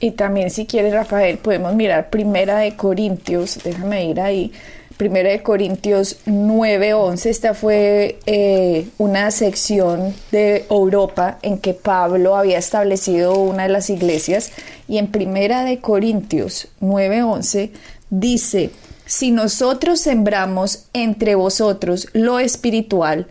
Y 0.00 0.12
también, 0.12 0.50
si 0.50 0.64
quieres, 0.64 0.92
Rafael, 0.92 1.38
podemos 1.38 1.74
mirar 1.74 2.08
Primera 2.08 2.58
de 2.58 2.74
Corintios, 2.74 3.58
déjame 3.62 4.06
ir 4.06 4.20
ahí. 4.20 4.52
Primera 4.98 5.30
de 5.30 5.44
Corintios 5.44 6.16
9:11, 6.26 7.26
esta 7.30 7.54
fue 7.54 8.18
eh, 8.26 8.88
una 8.98 9.30
sección 9.30 10.12
de 10.32 10.66
Europa 10.68 11.38
en 11.42 11.58
que 11.58 11.72
Pablo 11.72 12.34
había 12.34 12.58
establecido 12.58 13.38
una 13.38 13.62
de 13.62 13.68
las 13.68 13.90
iglesias 13.90 14.50
y 14.88 14.98
en 14.98 15.06
Primera 15.06 15.62
de 15.62 15.78
Corintios 15.78 16.66
9:11 16.80 17.70
dice, 18.10 18.70
si 19.06 19.30
nosotros 19.30 20.00
sembramos 20.00 20.86
entre 20.92 21.36
vosotros 21.36 22.08
lo 22.12 22.40
espiritual, 22.40 23.28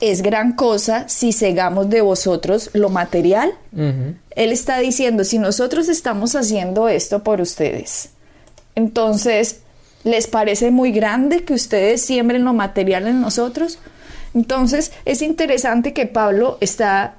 es 0.00 0.22
gran 0.22 0.54
cosa 0.54 1.06
si 1.10 1.32
segamos 1.32 1.90
de 1.90 2.00
vosotros 2.00 2.70
lo 2.72 2.88
material. 2.88 3.52
Él 3.74 4.52
está 4.52 4.78
diciendo, 4.78 5.24
si 5.24 5.38
nosotros 5.38 5.90
estamos 5.90 6.34
haciendo 6.34 6.88
esto 6.88 7.22
por 7.22 7.42
ustedes, 7.42 8.08
entonces 8.74 9.60
¿Les 10.02 10.26
parece 10.26 10.70
muy 10.70 10.92
grande 10.92 11.44
que 11.44 11.52
ustedes 11.52 12.00
siembren 12.00 12.44
lo 12.44 12.54
material 12.54 13.06
en 13.06 13.20
nosotros? 13.20 13.78
Entonces 14.34 14.92
es 15.04 15.20
interesante 15.20 15.92
que 15.92 16.06
Pablo 16.06 16.56
está, 16.60 17.16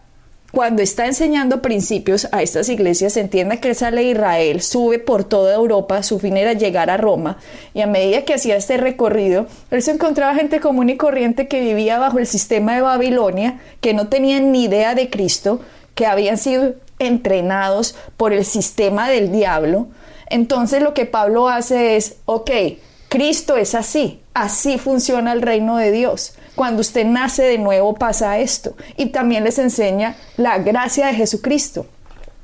cuando 0.52 0.82
está 0.82 1.06
enseñando 1.06 1.62
principios 1.62 2.28
a 2.32 2.42
estas 2.42 2.70
iglesias, 2.70 3.18
entienda 3.18 3.58
que 3.58 3.76
sale 3.76 4.02
de 4.02 4.10
Israel, 4.10 4.62
sube 4.62 4.98
por 4.98 5.24
toda 5.24 5.54
Europa, 5.54 6.02
su 6.02 6.20
fin 6.20 6.38
era 6.38 6.54
llegar 6.54 6.90
a 6.90 6.98
Roma, 6.98 7.38
y 7.74 7.82
a 7.82 7.88
medida 7.88 8.24
que 8.24 8.34
hacía 8.34 8.56
este 8.56 8.78
recorrido, 8.78 9.46
él 9.70 9.84
se 9.84 9.92
encontraba 9.92 10.34
gente 10.34 10.60
común 10.60 10.90
y 10.90 10.98
corriente 10.98 11.48
que 11.48 11.62
vivía 11.62 12.00
bajo 12.00 12.18
el 12.18 12.28
sistema 12.28 12.74
de 12.74 12.82
Babilonia, 12.82 13.60
que 13.80 13.94
no 13.94 14.08
tenían 14.08 14.52
ni 14.52 14.64
idea 14.64 14.96
de 14.96 15.10
Cristo, 15.10 15.62
que 15.94 16.08
habían 16.08 16.38
sido 16.38 16.74
entrenados 16.98 17.96
por 18.18 18.34
el 18.34 18.46
sistema 18.46 19.10
del 19.10 19.32
diablo, 19.32 19.88
entonces 20.32 20.82
lo 20.82 20.94
que 20.94 21.06
Pablo 21.06 21.48
hace 21.48 21.96
es, 21.96 22.18
ok, 22.26 22.52
Cristo 23.10 23.58
es 23.58 23.76
así, 23.76 24.22
así 24.34 24.78
funciona 24.78 25.34
el 25.34 25.42
reino 25.42 25.78
de 25.78 25.92
Dios. 25.92 26.34
Cuando 26.56 26.82
usted 26.82 27.06
nace 27.06 27.44
de 27.44 27.58
nuevo 27.58 27.94
pasa 27.96 28.40
esto. 28.40 28.76
Y 28.98 29.08
también 29.08 29.44
les 29.44 29.58
enseña 29.58 30.16
la 30.38 30.58
gracia 30.60 31.08
de 31.08 31.14
Jesucristo 31.14 31.86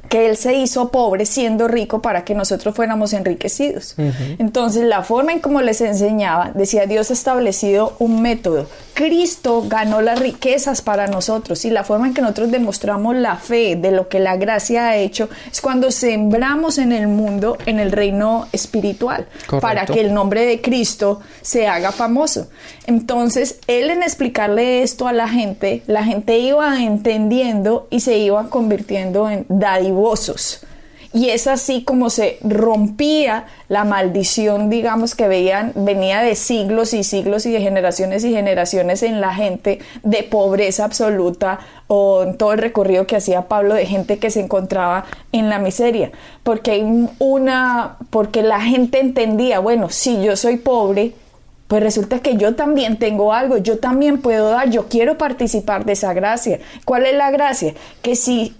que 0.10 0.30
Él 0.30 0.38
se 0.38 0.54
hizo 0.54 0.90
pobre 0.90 1.26
siendo 1.26 1.68
rico 1.68 2.02
para 2.02 2.24
que 2.24 2.34
nosotros 2.34 2.76
fuéramos 2.76 3.14
enriquecidos. 3.14 3.96
Entonces, 4.40 4.84
la 4.84 5.04
forma 5.04 5.34
en 5.34 5.40
cómo 5.40 5.62
les 5.62 5.82
enseñaba, 5.82 6.52
decía 6.54 6.86
Dios 6.86 7.10
ha 7.10 7.14
establecido 7.14 7.96
un 8.00 8.22
método. 8.22 8.68
Cristo 8.94 9.64
ganó 9.68 10.02
las 10.02 10.20
riquezas 10.20 10.82
para 10.82 11.06
nosotros 11.06 11.66
y 11.66 11.70
la 11.70 11.84
forma 11.84 12.08
en 12.08 12.16
que 12.16 12.22
nosotros 12.22 12.50
demostramos 12.50 13.16
la 13.16 13.36
fe 13.36 13.76
de 13.76 13.92
lo 13.92 14.08
que 14.10 14.20
la 14.20 14.38
gracia 14.38 14.88
ha 14.88 14.98
hecho 14.98 15.30
es 15.52 15.62
cuando 15.62 15.92
sembramos 15.92 16.80
en 16.80 16.92
el 16.92 17.08
mundo, 17.08 17.60
en 17.68 17.80
el 17.80 17.92
reino 17.92 18.48
espiritual, 18.52 19.28
para 19.62 19.86
que 19.86 20.02
el 20.02 20.16
nombre 20.16 20.48
de 20.48 20.62
Cristo 20.62 21.20
se 21.42 21.68
haga 21.68 21.92
famoso. 21.92 22.48
Entonces, 22.88 23.60
Él 23.68 23.92
en 23.92 24.02
explicarle 24.02 24.82
esto 24.82 25.08
a 25.08 25.14
la 25.14 25.28
gente, 25.28 25.84
la 25.86 26.04
gente 26.04 26.40
iba 26.40 26.82
entendiendo 26.82 27.88
y 27.92 28.00
se 28.00 28.18
iba 28.18 28.50
convirtiendo 28.50 29.30
en 29.30 29.46
Y 31.13 31.30
es 31.30 31.48
así 31.48 31.84
como 31.84 32.10
se 32.10 32.38
rompía 32.42 33.46
la 33.70 33.86
maldición, 33.86 34.70
digamos, 34.70 35.16
que 35.16 35.27
veían, 35.27 35.72
venía 35.75 36.22
de 36.22 36.36
siglos 36.36 36.94
y 36.94 37.04
siglos 37.04 37.46
y 37.46 37.51
de 37.51 37.62
generaciones 37.62 38.24
y 38.24 38.34
generaciones 38.34 39.04
en 39.04 39.22
la 39.22 39.34
gente 39.34 39.80
de 40.04 40.24
pobreza 40.24 40.84
absoluta 40.84 41.60
o 41.88 42.24
en 42.24 42.38
todo 42.38 42.54
el 42.54 42.60
recorrido 42.60 43.08
que 43.08 43.16
hacía 43.16 43.48
Pablo 43.48 43.74
de 43.74 43.86
gente 43.86 44.20
que 44.20 44.30
se 44.30 44.42
encontraba 44.42 45.06
en 45.32 45.50
la 45.50 45.60
miseria. 45.60 46.12
Porque 46.44 46.72
hay 46.72 47.10
una, 47.20 47.98
porque 48.10 48.44
la 48.44 48.62
gente 48.62 49.00
entendía, 49.00 49.60
bueno, 49.60 49.89
si 49.89 50.22
yo 50.22 50.36
soy 50.36 50.58
pobre, 50.58 51.13
pues 51.68 51.82
resulta 51.82 52.20
que 52.20 52.38
yo 52.38 52.56
también 52.56 52.98
tengo 53.00 53.34
algo, 53.34 53.58
yo 53.58 53.80
también 53.80 54.22
puedo 54.22 54.50
dar, 54.50 54.70
yo 54.70 54.88
quiero 54.88 55.18
participar 55.18 55.86
de 55.86 55.94
esa 55.94 56.13
gracia. 56.13 56.60
¿Cuál 56.86 57.06
es 57.06 57.16
la 57.16 57.32
gracia? 57.32 57.74
Que 58.01 58.16
si 58.16 58.56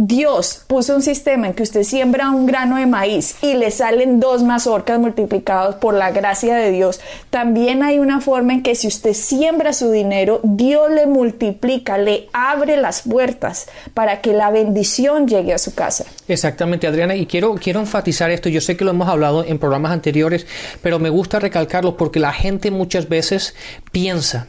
Dios 0.00 0.62
puso 0.68 0.94
un 0.94 1.02
sistema 1.02 1.48
en 1.48 1.54
que 1.54 1.64
usted 1.64 1.82
siembra 1.82 2.30
un 2.30 2.46
grano 2.46 2.76
de 2.76 2.86
maíz 2.86 3.34
y 3.42 3.54
le 3.54 3.72
salen 3.72 4.20
dos 4.20 4.44
mazorcas 4.44 5.00
multiplicados 5.00 5.74
por 5.74 5.92
la 5.92 6.12
gracia 6.12 6.54
de 6.54 6.70
Dios. 6.70 7.00
También 7.30 7.82
hay 7.82 7.98
una 7.98 8.20
forma 8.20 8.52
en 8.52 8.62
que 8.62 8.76
si 8.76 8.86
usted 8.86 9.12
siembra 9.12 9.72
su 9.72 9.90
dinero, 9.90 10.38
Dios 10.44 10.88
le 10.92 11.08
multiplica, 11.08 11.98
le 11.98 12.28
abre 12.32 12.76
las 12.76 13.02
puertas 13.02 13.66
para 13.92 14.20
que 14.20 14.34
la 14.34 14.50
bendición 14.50 15.26
llegue 15.26 15.52
a 15.52 15.58
su 15.58 15.74
casa. 15.74 16.04
Exactamente, 16.28 16.86
Adriana, 16.86 17.16
y 17.16 17.26
quiero, 17.26 17.56
quiero 17.56 17.80
enfatizar 17.80 18.30
esto. 18.30 18.48
Yo 18.48 18.60
sé 18.60 18.76
que 18.76 18.84
lo 18.84 18.92
hemos 18.92 19.08
hablado 19.08 19.44
en 19.44 19.58
programas 19.58 19.90
anteriores, 19.90 20.46
pero 20.80 21.00
me 21.00 21.10
gusta 21.10 21.40
recalcarlo 21.40 21.96
porque 21.96 22.20
la 22.20 22.32
gente 22.32 22.70
muchas 22.70 23.08
veces 23.08 23.56
piensa 23.90 24.46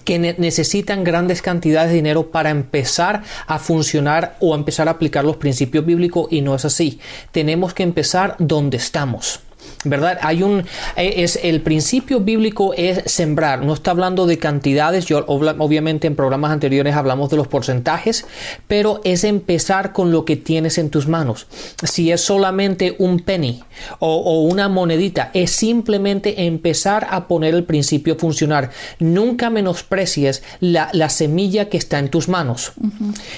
que 0.00 0.18
necesitan 0.18 1.04
grandes 1.04 1.42
cantidades 1.42 1.90
de 1.90 1.96
dinero 1.96 2.30
para 2.30 2.50
empezar 2.50 3.22
a 3.46 3.58
funcionar 3.58 4.36
o 4.40 4.54
empezar 4.54 4.88
a 4.88 4.92
aplicar 4.92 5.24
los 5.24 5.36
principios 5.36 5.84
bíblicos 5.84 6.28
y 6.30 6.40
no 6.40 6.54
es 6.54 6.64
así. 6.64 7.00
Tenemos 7.32 7.74
que 7.74 7.82
empezar 7.82 8.36
donde 8.38 8.76
estamos. 8.76 9.40
¿Verdad? 9.84 10.18
Hay 10.22 10.42
un, 10.42 10.60
eh, 10.96 11.14
es 11.18 11.38
el 11.42 11.62
principio 11.62 12.20
bíblico 12.20 12.74
es 12.76 13.10
sembrar, 13.10 13.64
no 13.64 13.72
está 13.72 13.92
hablando 13.92 14.26
de 14.26 14.38
cantidades, 14.38 15.06
yo 15.06 15.24
obviamente 15.26 16.06
en 16.06 16.16
programas 16.16 16.50
anteriores 16.50 16.94
hablamos 16.94 17.30
de 17.30 17.36
los 17.36 17.48
porcentajes, 17.48 18.26
pero 18.68 19.00
es 19.04 19.24
empezar 19.24 19.92
con 19.92 20.12
lo 20.12 20.24
que 20.24 20.36
tienes 20.36 20.78
en 20.78 20.90
tus 20.90 21.08
manos. 21.08 21.46
Si 21.82 22.10
es 22.10 22.20
solamente 22.20 22.96
un 22.98 23.20
penny 23.20 23.62
o, 23.98 24.42
una 24.42 24.68
monedita, 24.68 25.30
es 25.34 25.50
simplemente 25.50 26.46
empezar 26.46 27.06
a 27.10 27.26
poner 27.26 27.54
el 27.54 27.64
principio 27.64 28.14
a 28.14 28.18
funcionar. 28.18 28.70
Nunca 28.98 29.50
menosprecies 29.50 30.42
la, 30.60 30.90
semilla 31.08 31.68
que 31.68 31.76
está 31.76 31.98
en 31.98 32.08
tus 32.08 32.28
manos. 32.28 32.72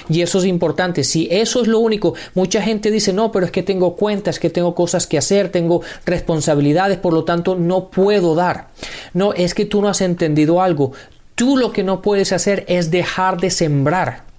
Y 0.09 0.21
eso 0.21 0.39
es 0.39 0.45
importante. 0.45 1.03
Si 1.03 1.27
eso 1.31 1.61
es 1.61 1.67
lo 1.67 1.79
único, 1.79 2.13
mucha 2.35 2.61
gente 2.61 2.91
dice, 2.91 3.13
no, 3.13 3.31
pero 3.31 3.45
es 3.45 3.51
que 3.51 3.63
tengo 3.63 3.95
cuentas, 3.95 4.39
que 4.39 4.49
tengo 4.49 4.75
cosas 4.75 5.07
que 5.07 5.17
hacer, 5.17 5.49
tengo 5.49 5.81
responsabilidades 6.13 6.97
por 6.99 7.13
lo 7.13 7.23
tanto 7.23 7.55
no 7.55 7.89
puedo 7.89 8.35
dar. 8.35 8.67
No, 9.13 9.33
es 9.33 9.53
que 9.53 9.65
tú 9.65 9.81
no 9.81 9.89
has 9.89 10.01
entendido 10.01 10.61
algo. 10.61 10.91
Tú 11.35 11.57
lo 11.57 11.71
que 11.71 11.83
no 11.83 12.01
puedes 12.01 12.31
hacer 12.31 12.63
es 12.67 12.91
dejar 12.91 13.39
de 13.39 13.49
sembrar. 13.49 14.32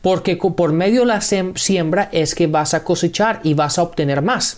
Porque 0.00 0.36
por 0.36 0.72
medio 0.72 1.00
de 1.00 1.06
la 1.06 1.20
siembra 1.20 2.08
es 2.12 2.34
que 2.34 2.46
vas 2.46 2.72
a 2.72 2.84
cosechar 2.84 3.40
y 3.44 3.54
vas 3.54 3.78
a 3.78 3.82
obtener 3.82 4.22
más. 4.22 4.56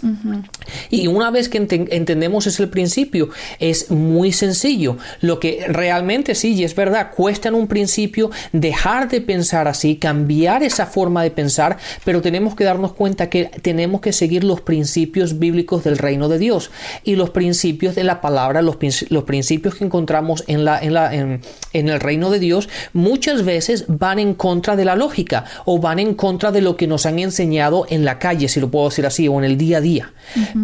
Y 0.89 1.09
una 1.09 1.31
vez 1.31 1.49
que 1.49 1.59
entendemos 1.59 2.47
ese 2.47 2.67
principio, 2.69 3.31
es 3.59 3.91
muy 3.91 4.33
sencillo. 4.33 4.97
Lo 5.21 5.41
que 5.41 5.65
realmente 5.69 6.35
sí, 6.35 6.55
y 6.55 6.65
es 6.65 6.75
verdad, 6.75 7.11
cuesta 7.15 7.49
en 7.49 7.55
un 7.55 7.67
principio 7.67 8.31
dejar 8.53 9.09
de 9.09 9.21
pensar 9.21 9.67
así, 9.67 9.97
cambiar 9.97 10.63
esa 10.63 10.87
forma 10.87 11.23
de 11.23 11.31
pensar, 11.31 11.77
pero 12.05 12.23
tenemos 12.23 12.55
que 12.55 12.65
darnos 12.65 12.93
cuenta 12.93 13.29
que 13.29 13.47
tenemos 13.63 14.01
que 14.01 14.13
seguir 14.13 14.45
los 14.45 14.61
principios 14.61 15.39
bíblicos 15.39 15.83
del 15.83 15.99
reino 15.99 16.29
de 16.29 16.39
Dios 16.39 16.71
y 17.03 17.17
los 17.17 17.31
principios 17.31 17.95
de 17.97 18.05
la 18.05 18.21
palabra, 18.21 18.63
los, 18.63 18.77
los 19.11 19.25
principios 19.25 19.75
que 19.75 19.85
encontramos 19.85 20.45
en, 20.47 20.65
la, 20.65 20.81
en, 20.81 20.95
la, 20.95 21.15
en 21.15 21.41
el 21.73 22.01
reino 22.01 22.31
de 22.31 22.39
Dios, 22.39 22.69
muchas 22.93 23.45
veces 23.45 23.87
van 23.89 24.19
en 24.19 24.35
contra 24.35 24.77
de 24.77 24.84
la 24.85 24.97
lógica 24.97 25.45
o 25.65 25.79
van 25.79 25.99
en 25.99 26.15
contra 26.15 26.53
de 26.53 26.61
lo 26.61 26.77
que 26.77 26.87
nos 26.87 27.07
han 27.07 27.19
enseñado 27.19 27.87
en 27.89 28.05
la 28.05 28.19
calle, 28.19 28.49
si 28.49 28.61
lo 28.61 28.71
puedo 28.71 28.89
decir 28.89 29.07
así, 29.07 29.29
o 29.29 29.39
en 29.39 29.45
el 29.45 29.57
día 29.57 29.79
a 29.79 29.81
día. 29.81 30.13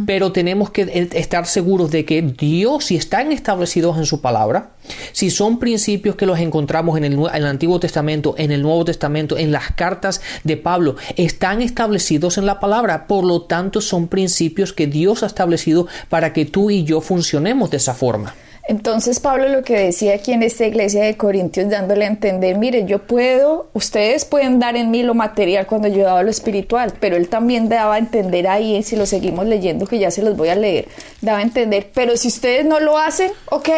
Pero 0.07 0.33
tenemos 0.33 0.71
que 0.71 0.83
e, 0.83 1.09
estar 1.19 1.47
seguros 1.47 1.91
de 1.91 2.05
que 2.05 2.23
Dios, 2.23 2.87
si 2.87 2.97
están 2.97 3.33
establecidos 3.33 3.99
en 3.99 4.07
su 4.07 4.21
palabra, 4.21 4.71
si 5.13 5.31
son 5.31 5.59
principios 5.59 6.17
que 6.17 6.27
los 6.27 6.39
encontramos 6.39 6.97
en 6.97 7.05
el, 7.05 7.13
en 7.13 7.35
el 7.35 7.47
Antiguo 7.47 7.81
Testamento, 7.81 8.35
en 8.39 8.51
el 8.51 8.63
Nuevo 8.63 8.85
Testamento, 8.85 9.37
en 9.37 9.53
las 9.53 9.73
cartas 9.73 10.21
de 10.45 10.57
Pablo, 10.57 10.97
están 11.17 11.63
establecidos 11.63 12.39
en 12.39 12.47
la 12.47 12.61
palabra, 12.61 13.07
por 13.07 13.25
lo 13.25 13.43
tanto 13.43 13.81
son 13.81 14.09
principios 14.09 14.73
que 14.73 14.87
Dios 14.87 15.23
ha 15.23 15.27
establecido 15.27 15.87
para 16.09 16.33
que 16.33 16.45
tú 16.45 16.71
y 16.71 16.85
yo 16.85 17.01
funcionemos 17.01 17.71
de 17.71 17.77
esa 17.77 17.95
forma. 17.95 18.35
Entonces 18.71 19.19
Pablo 19.19 19.49
lo 19.49 19.65
que 19.65 19.77
decía 19.77 20.15
aquí 20.15 20.33
en 20.33 20.45
esta 20.45 20.65
iglesia 20.65 21.03
de 21.03 21.17
Corintios 21.17 21.69
dándole 21.69 22.05
a 22.05 22.07
entender, 22.07 22.57
mire, 22.57 22.85
yo 22.85 23.01
puedo, 23.01 23.69
ustedes 23.73 24.25
pueden 24.25 24.61
dar 24.61 24.77
en 24.77 24.93
mí 24.93 25.03
lo 25.03 25.13
material 25.13 25.67
cuando 25.67 25.89
yo 25.89 26.05
daba 26.05 26.23
lo 26.23 26.31
espiritual, 26.31 26.93
pero 27.01 27.17
él 27.17 27.29
también 27.29 27.69
daba 27.69 27.97
a 27.97 27.99
entender 27.99 28.47
ahí, 28.47 28.81
si 28.85 28.95
lo 28.95 29.07
seguimos 29.07 29.47
leyendo, 29.47 29.89
que 29.89 29.99
ya 29.99 30.13
se 30.13 30.23
los 30.23 30.37
voy 30.37 30.51
a 30.51 30.55
leer, 30.55 30.87
daba 31.21 31.39
a 31.39 31.43
entender, 31.43 31.91
pero 31.93 32.17
si 32.17 32.29
ustedes 32.29 32.65
no 32.65 32.79
lo 32.79 32.97
hacen, 32.97 33.33
ok, 33.47 33.69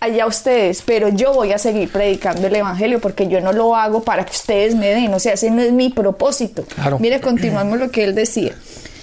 allá 0.00 0.26
ustedes, 0.26 0.82
pero 0.82 1.08
yo 1.08 1.32
voy 1.32 1.52
a 1.52 1.56
seguir 1.56 1.90
predicando 1.90 2.46
el 2.46 2.54
Evangelio 2.54 3.00
porque 3.00 3.28
yo 3.28 3.40
no 3.40 3.54
lo 3.54 3.74
hago 3.74 4.02
para 4.02 4.26
que 4.26 4.32
ustedes 4.32 4.74
me 4.74 4.88
den, 4.88 5.14
o 5.14 5.18
sea, 5.18 5.32
ese 5.32 5.50
no 5.50 5.62
es 5.62 5.72
mi 5.72 5.88
propósito. 5.88 6.66
Mire, 6.98 7.22
continuamos 7.22 7.78
lo 7.78 7.90
que 7.90 8.04
él 8.04 8.14
decía. 8.14 8.54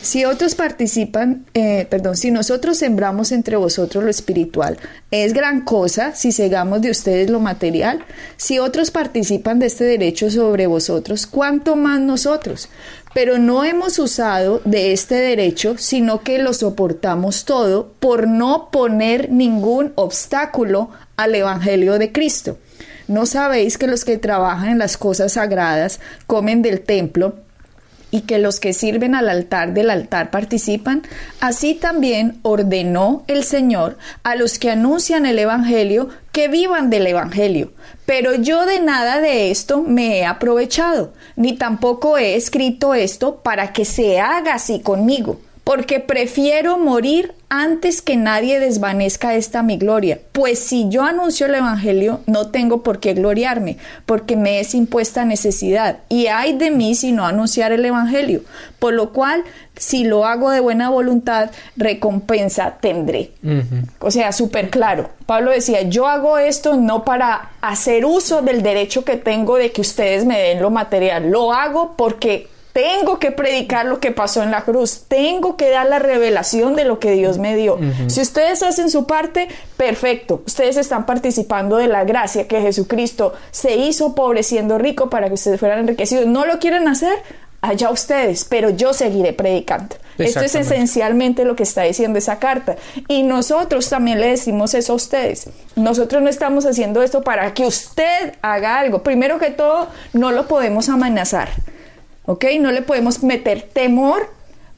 Si 0.01 0.23
otros 0.23 0.55
participan, 0.55 1.45
eh, 1.53 1.85
perdón, 1.89 2.15
si 2.15 2.31
nosotros 2.31 2.77
sembramos 2.77 3.33
entre 3.33 3.57
vosotros 3.57 4.01
lo 4.01 4.09
espiritual, 4.09 4.77
es 5.11 5.33
gran 5.33 5.61
cosa 5.61 6.15
si 6.15 6.31
cegamos 6.31 6.81
de 6.81 6.91
ustedes 6.91 7.29
lo 7.29 7.41
material. 7.41 8.05
Si 8.37 8.59
otros 8.59 8.91
participan 8.91 9.59
de 9.59 9.65
este 9.65 9.83
derecho 9.83 10.31
sobre 10.31 10.67
vosotros, 10.67 11.27
¿cuánto 11.27 11.75
más 11.75 11.99
nosotros? 11.99 12.69
Pero 13.13 13.39
no 13.39 13.65
hemos 13.65 13.99
usado 13.99 14.61
de 14.63 14.93
este 14.93 15.15
derecho, 15.15 15.75
sino 15.77 16.21
que 16.21 16.39
lo 16.39 16.53
soportamos 16.53 17.43
todo 17.43 17.91
por 17.99 18.25
no 18.25 18.69
poner 18.71 19.29
ningún 19.29 19.91
obstáculo 19.95 20.91
al 21.17 21.35
Evangelio 21.35 21.99
de 21.99 22.13
Cristo. 22.13 22.57
¿No 23.09 23.25
sabéis 23.25 23.77
que 23.77 23.87
los 23.87 24.05
que 24.05 24.17
trabajan 24.17 24.69
en 24.69 24.79
las 24.79 24.95
cosas 24.95 25.33
sagradas 25.33 25.99
comen 26.25 26.61
del 26.61 26.79
templo? 26.81 27.48
Y 28.11 28.21
que 28.21 28.39
los 28.39 28.59
que 28.59 28.73
sirven 28.73 29.15
al 29.15 29.29
altar 29.29 29.73
del 29.73 29.89
altar 29.89 30.31
participan, 30.31 31.03
así 31.39 31.75
también 31.75 32.39
ordenó 32.41 33.23
el 33.27 33.43
Señor 33.43 33.97
a 34.23 34.35
los 34.35 34.59
que 34.59 34.71
anuncian 34.71 35.25
el 35.25 35.39
Evangelio 35.39 36.09
que 36.31 36.47
vivan 36.47 36.89
del 36.89 37.07
Evangelio. 37.07 37.71
Pero 38.05 38.35
yo 38.35 38.65
de 38.65 38.79
nada 38.79 39.21
de 39.21 39.51
esto 39.51 39.81
me 39.81 40.19
he 40.19 40.25
aprovechado, 40.25 41.13
ni 41.35 41.53
tampoco 41.53 42.17
he 42.17 42.35
escrito 42.35 42.93
esto 42.93 43.41
para 43.41 43.73
que 43.73 43.85
se 43.85 44.19
haga 44.19 44.55
así 44.55 44.79
conmigo 44.79 45.39
porque 45.69 45.99
prefiero 45.99 46.79
morir 46.79 47.35
antes 47.47 48.01
que 48.01 48.17
nadie 48.17 48.59
desvanezca 48.59 49.35
esta 49.35 49.61
mi 49.61 49.77
gloria. 49.77 50.19
Pues 50.31 50.57
si 50.57 50.89
yo 50.89 51.03
anuncio 51.03 51.45
el 51.45 51.53
Evangelio, 51.53 52.21
no 52.25 52.49
tengo 52.49 52.81
por 52.81 52.99
qué 52.99 53.13
gloriarme, 53.13 53.77
porque 54.07 54.35
me 54.35 54.59
es 54.59 54.73
impuesta 54.73 55.25
necesidad. 55.25 55.99
Y 56.09 56.25
hay 56.25 56.57
de 56.57 56.71
mí 56.71 56.95
si 56.95 57.11
no 57.11 57.23
anunciar 57.23 57.71
el 57.71 57.85
Evangelio. 57.85 58.41
Por 58.79 58.93
lo 58.93 59.13
cual, 59.13 59.43
si 59.75 60.05
lo 60.05 60.25
hago 60.25 60.49
de 60.49 60.59
buena 60.59 60.89
voluntad, 60.89 61.51
recompensa 61.77 62.77
tendré. 62.81 63.33
O 63.99 64.09
sea, 64.09 64.31
súper 64.31 64.71
claro. 64.71 65.11
Pablo 65.27 65.51
decía, 65.51 65.83
yo 65.83 66.07
hago 66.07 66.39
esto 66.39 66.77
no 66.77 67.05
para 67.05 67.51
hacer 67.61 68.05
uso 68.05 68.41
del 68.41 68.63
derecho 68.63 69.05
que 69.05 69.17
tengo 69.17 69.57
de 69.57 69.71
que 69.71 69.81
ustedes 69.81 70.25
me 70.25 70.39
den 70.39 70.63
lo 70.63 70.71
material. 70.71 71.29
Lo 71.29 71.53
hago 71.53 71.93
porque 71.95 72.47
tengo 72.73 73.19
que 73.19 73.31
predicar 73.31 73.85
lo 73.85 73.99
que 73.99 74.11
pasó 74.11 74.43
en 74.43 74.51
la 74.51 74.61
cruz, 74.61 75.03
tengo 75.07 75.57
que 75.57 75.69
dar 75.69 75.87
la 75.87 75.99
revelación 75.99 76.75
de 76.75 76.85
lo 76.85 76.99
que 76.99 77.11
Dios 77.11 77.37
me 77.37 77.55
dio. 77.55 77.77
Si 78.07 78.21
ustedes 78.21 78.63
hacen 78.63 78.89
su 78.89 79.05
parte, 79.05 79.47
perfecto, 79.77 80.43
ustedes 80.45 80.77
están 80.77 81.05
participando 81.05 81.77
de 81.77 81.87
la 81.87 82.03
gracia 82.03 82.47
que 82.47 82.61
Jesucristo 82.61 83.33
se 83.51 83.75
hizo 83.75 84.15
pobre 84.15 84.43
siendo 84.43 84.77
rico 84.77 85.09
para 85.09 85.27
que 85.27 85.33
ustedes 85.33 85.59
fueran 85.59 85.79
enriquecidos. 85.79 86.25
¿No 86.27 86.45
lo 86.45 86.59
quieren 86.59 86.87
hacer? 86.87 87.13
Allá 87.61 87.89
ustedes, 87.89 88.45
pero 88.45 88.69
yo 88.69 88.93
seguiré 88.93 89.33
predicando. 89.33 89.95
Esto 90.17 90.41
es 90.41 90.55
esencialmente 90.55 91.45
lo 91.45 91.55
que 91.55 91.63
está 91.63 91.83
diciendo 91.83 92.19
esa 92.19 92.39
carta. 92.39 92.75
Y 93.07 93.23
nosotros 93.23 93.89
también 93.89 94.19
le 94.19 94.27
decimos 94.27 94.73
eso 94.73 94.93
a 94.93 94.95
ustedes. 94.95 95.49
Nosotros 95.75 96.21
no 96.21 96.29
estamos 96.29 96.65
haciendo 96.65 97.01
esto 97.01 97.21
para 97.21 97.53
que 97.53 97.65
usted 97.65 98.33
haga 98.41 98.79
algo. 98.79 99.03
Primero 99.03 99.39
que 99.39 99.49
todo, 99.49 99.87
no 100.13 100.31
lo 100.31 100.47
podemos 100.47 100.89
amenazar. 100.89 101.49
¿Ok? 102.29 102.45
No 102.59 102.71
le 102.71 102.83
podemos 102.83 103.23
meter 103.23 103.63
temor 103.73 104.29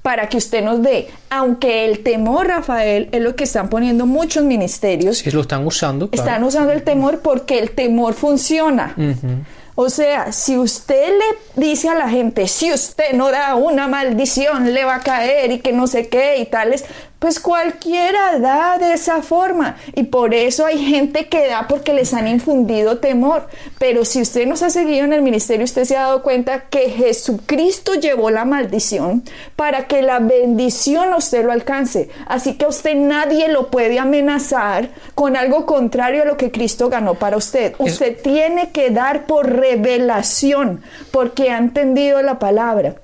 para 0.01 0.29
que 0.29 0.37
usted 0.37 0.63
nos 0.63 0.81
dé, 0.81 1.09
aunque 1.29 1.85
el 1.85 1.99
temor, 1.99 2.47
Rafael, 2.47 3.09
es 3.11 3.21
lo 3.21 3.35
que 3.35 3.43
están 3.43 3.69
poniendo 3.69 4.05
muchos 4.05 4.43
ministerios. 4.45 5.17
Sí, 5.17 5.29
lo 5.31 5.41
están 5.41 5.67
usando. 5.67 6.07
Están 6.13 6.43
usando 6.45 6.71
el 6.71 6.83
temor 6.83 7.19
porque 7.19 7.59
el 7.59 7.71
temor 7.71 8.13
funciona. 8.13 8.95
O 9.75 9.89
sea, 9.89 10.31
si 10.31 10.57
usted 10.57 11.09
le 11.09 11.61
dice 11.67 11.89
a 11.89 11.95
la 11.95 12.09
gente, 12.09 12.47
si 12.47 12.71
usted 12.71 13.13
no 13.13 13.31
da 13.31 13.55
una 13.55 13.87
maldición, 13.87 14.73
le 14.73 14.83
va 14.83 14.95
a 14.95 14.99
caer 15.01 15.51
y 15.51 15.59
que 15.59 15.71
no 15.71 15.87
sé 15.87 16.07
qué 16.07 16.37
y 16.37 16.45
tales, 16.45 16.85
pues 17.21 17.39
cualquiera 17.39 18.39
da 18.39 18.79
de 18.79 18.93
esa 18.93 19.21
forma 19.21 19.77
y 19.93 20.05
por 20.05 20.33
eso 20.33 20.65
hay 20.65 20.83
gente 20.83 21.29
que 21.29 21.45
da 21.45 21.67
porque 21.67 21.93
les 21.93 22.15
han 22.15 22.27
infundido 22.27 22.97
temor. 22.97 23.47
Pero 23.77 24.05
si 24.05 24.23
usted 24.23 24.47
nos 24.47 24.63
ha 24.63 24.71
seguido 24.71 25.05
en 25.05 25.13
el 25.13 25.21
ministerio, 25.21 25.63
usted 25.63 25.85
se 25.85 25.95
ha 25.95 26.01
dado 26.01 26.23
cuenta 26.23 26.61
que 26.61 26.89
Jesucristo 26.89 27.93
llevó 27.93 28.31
la 28.31 28.43
maldición 28.43 29.23
para 29.55 29.85
que 29.85 30.01
la 30.01 30.17
bendición 30.17 31.13
a 31.13 31.17
usted 31.17 31.45
lo 31.45 31.51
alcance. 31.51 32.09
Así 32.25 32.55
que 32.55 32.65
a 32.65 32.69
usted 32.69 32.95
nadie 32.95 33.49
lo 33.49 33.69
puede 33.69 33.99
amenazar 33.99 34.89
con 35.13 35.37
algo 35.37 35.67
contrario 35.67 36.23
a 36.23 36.25
lo 36.25 36.37
que 36.37 36.49
Cristo 36.49 36.89
ganó 36.89 37.13
para 37.13 37.37
usted. 37.37 37.75
Usted 37.77 38.19
tiene 38.19 38.71
que 38.71 38.89
dar 38.89 39.27
por 39.27 39.47
revelación 39.61 40.81
porque 41.11 41.51
ha 41.51 41.57
entendido 41.57 42.21
la 42.21 42.39
palabra 42.39 42.95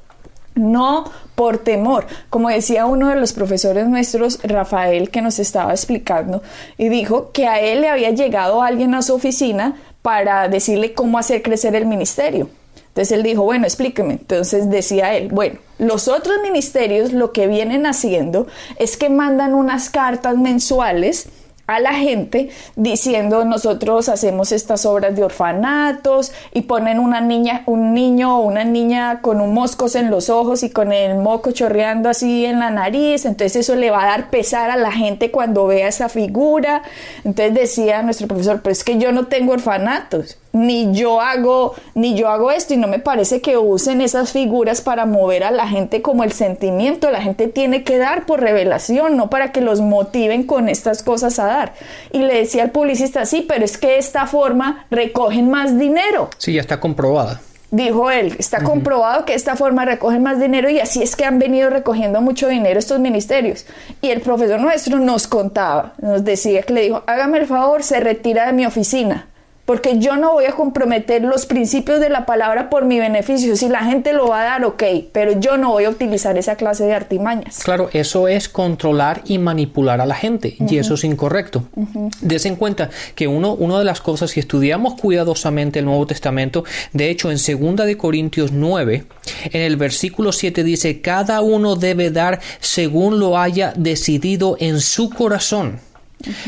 no 0.57 1.05
por 1.35 1.59
temor. 1.59 2.07
Como 2.29 2.49
decía 2.49 2.85
uno 2.85 3.09
de 3.09 3.15
los 3.15 3.33
profesores 3.33 3.87
nuestros, 3.87 4.39
Rafael, 4.43 5.09
que 5.09 5.21
nos 5.21 5.39
estaba 5.39 5.71
explicando, 5.71 6.41
y 6.77 6.89
dijo 6.89 7.31
que 7.31 7.47
a 7.47 7.59
él 7.59 7.81
le 7.81 7.89
había 7.89 8.09
llegado 8.09 8.61
alguien 8.61 8.95
a 8.95 9.01
su 9.01 9.13
oficina 9.13 9.77
para 10.01 10.47
decirle 10.47 10.93
cómo 10.93 11.17
hacer 11.17 11.41
crecer 11.41 11.75
el 11.75 11.85
ministerio. 11.85 12.49
Entonces 12.87 13.15
él 13.15 13.23
dijo, 13.23 13.43
bueno, 13.43 13.65
explíqueme. 13.65 14.13
Entonces 14.13 14.69
decía 14.71 15.15
él, 15.15 15.29
bueno, 15.29 15.59
los 15.77 16.07
otros 16.07 16.37
ministerios 16.41 17.13
lo 17.13 17.31
que 17.31 17.45
vienen 17.45 17.85
haciendo 17.85 18.47
es 18.79 18.97
que 18.97 19.09
mandan 19.09 19.53
unas 19.53 19.91
cartas 19.91 20.35
mensuales 20.35 21.29
a 21.67 21.79
la 21.79 21.93
gente 21.93 22.49
diciendo 22.75 23.43
nosotros 23.45 24.09
hacemos 24.09 24.51
estas 24.51 24.85
obras 24.85 25.15
de 25.15 25.23
orfanatos 25.23 26.31
y 26.53 26.61
ponen 26.61 26.99
una 26.99 27.21
niña, 27.21 27.63
un 27.65 27.93
niño 27.93 28.39
o 28.39 28.41
una 28.41 28.63
niña 28.63 29.21
con 29.21 29.41
un 29.41 29.53
moscos 29.53 29.95
en 29.95 30.09
los 30.09 30.29
ojos 30.29 30.63
y 30.63 30.69
con 30.69 30.91
el 30.91 31.17
moco 31.17 31.51
chorreando 31.51 32.09
así 32.09 32.45
en 32.45 32.59
la 32.59 32.69
nariz, 32.69 33.25
entonces 33.25 33.57
eso 33.57 33.75
le 33.75 33.91
va 33.91 34.03
a 34.03 34.07
dar 34.07 34.29
pesar 34.29 34.71
a 34.71 34.77
la 34.77 34.91
gente 34.91 35.29
cuando 35.29 35.67
vea 35.67 35.87
esa 35.87 36.09
figura. 36.09 36.83
Entonces 37.23 37.53
decía 37.53 38.01
nuestro 38.01 38.27
profesor, 38.27 38.61
pues 38.61 38.79
es 38.79 38.83
que 38.83 38.97
yo 38.97 39.11
no 39.11 39.27
tengo 39.27 39.53
orfanatos 39.53 40.37
ni 40.57 40.93
yo 40.93 41.21
hago, 41.21 41.75
ni 41.93 42.15
yo 42.15 42.29
hago 42.29 42.51
esto 42.51 42.73
y 42.73 42.77
no 42.77 42.87
me 42.87 42.99
parece 42.99 43.41
que 43.41 43.57
usen 43.57 44.01
esas 44.01 44.31
figuras 44.31 44.81
para 44.81 45.05
mover 45.05 45.43
a 45.43 45.51
la 45.51 45.67
gente 45.67 46.01
como 46.01 46.23
el 46.23 46.31
sentimiento, 46.31 47.11
la 47.11 47.21
gente 47.21 47.47
tiene 47.47 47.83
que 47.83 47.97
dar 47.97 48.25
por 48.25 48.41
revelación, 48.41 49.17
no 49.17 49.29
para 49.29 49.51
que 49.51 49.61
los 49.61 49.81
motiven 49.81 50.43
con 50.43 50.69
estas 50.69 51.03
cosas 51.03 51.39
a 51.39 51.45
dar. 51.45 51.73
Y 52.11 52.19
le 52.19 52.35
decía 52.35 52.63
al 52.63 52.71
publicista, 52.71 53.25
sí, 53.25 53.45
pero 53.47 53.63
es 53.63 53.77
que 53.77 53.87
de 53.87 53.97
esta 53.97 54.27
forma 54.27 54.85
recogen 54.89 55.49
más 55.49 55.77
dinero. 55.77 56.29
Sí, 56.37 56.53
ya 56.53 56.61
está 56.61 56.79
comprobada. 56.79 57.41
Dijo 57.69 58.09
él, 58.09 58.33
está 58.39 58.63
comprobado 58.63 59.25
que 59.25 59.33
de 59.33 59.37
esta 59.37 59.57
forma 59.57 59.83
recogen 59.83 60.23
más 60.23 60.39
dinero 60.39 60.69
y 60.69 60.79
así 60.79 61.03
es 61.03 61.17
que 61.17 61.25
han 61.25 61.37
venido 61.37 61.69
recogiendo 61.69 62.21
mucho 62.21 62.47
dinero 62.47 62.79
estos 62.79 62.99
ministerios. 62.99 63.65
Y 64.01 64.09
el 64.09 64.21
profesor 64.21 64.61
nuestro 64.61 64.99
nos 64.99 65.27
contaba, 65.27 65.93
nos 66.01 66.23
decía 66.23 66.61
que 66.61 66.71
le 66.71 66.81
dijo, 66.83 67.03
hágame 67.07 67.39
el 67.39 67.45
favor, 67.45 67.83
se 67.83 67.99
retira 67.99 68.45
de 68.45 68.53
mi 68.53 68.65
oficina 68.65 69.27
porque 69.67 69.99
yo 69.99 70.15
no 70.15 70.31
voy 70.31 70.45
a 70.45 70.53
comprometer 70.53 71.21
los 71.21 71.45
principios 71.45 71.99
de 71.99 72.07
la 72.07 72.25
palabra 72.25 72.69
por 72.69 72.85
mi 72.85 72.99
beneficio. 72.99 73.57
Si 73.57 73.67
la 73.67 73.83
gente 73.83 74.13
lo 74.13 74.29
va 74.29 74.41
a 74.41 74.43
dar, 74.45 74.63
ok, 74.63 74.81
pero 75.11 75.37
yo 75.41 75.57
no 75.57 75.71
voy 75.71 75.83
a 75.83 75.89
utilizar 75.89 76.37
esa 76.37 76.55
clase 76.55 76.85
de 76.85 76.93
artimañas. 76.93 77.59
Claro, 77.65 77.89
eso 77.91 78.29
es 78.29 78.47
controlar 78.47 79.23
y 79.25 79.39
manipular 79.39 79.99
a 79.99 80.05
la 80.05 80.15
gente, 80.15 80.55
y 80.57 80.77
eso 80.77 80.93
es 80.93 81.03
incorrecto. 81.03 81.67
Uh 81.75 82.09
en 82.47 82.55
cuenta 82.55 82.89
que 83.15 83.27
uno, 83.27 83.55
una 83.55 83.79
de 83.79 83.83
las 83.83 83.99
cosas, 83.99 84.31
si 84.31 84.39
estudiamos 84.39 84.93
cuidadosamente 84.93 85.79
el 85.79 85.85
Nuevo 85.85 86.07
Testamento, 86.07 86.63
de 86.93 87.09
hecho 87.09 87.29
en 87.29 87.37
2 87.37 87.85
de 87.85 87.97
Corintios 87.97 88.53
9, 88.53 89.03
en 89.51 89.61
el 89.61 89.75
versículo 89.75 90.31
7 90.31 90.63
dice, 90.63 91.01
cada 91.01 91.41
uno 91.41 91.75
debe 91.75 92.09
dar 92.09 92.39
según 92.59 93.19
lo 93.19 93.37
haya 93.37 93.73
decidido 93.75 94.55
en 94.61 94.79
su 94.79 95.09
corazón. 95.09 95.81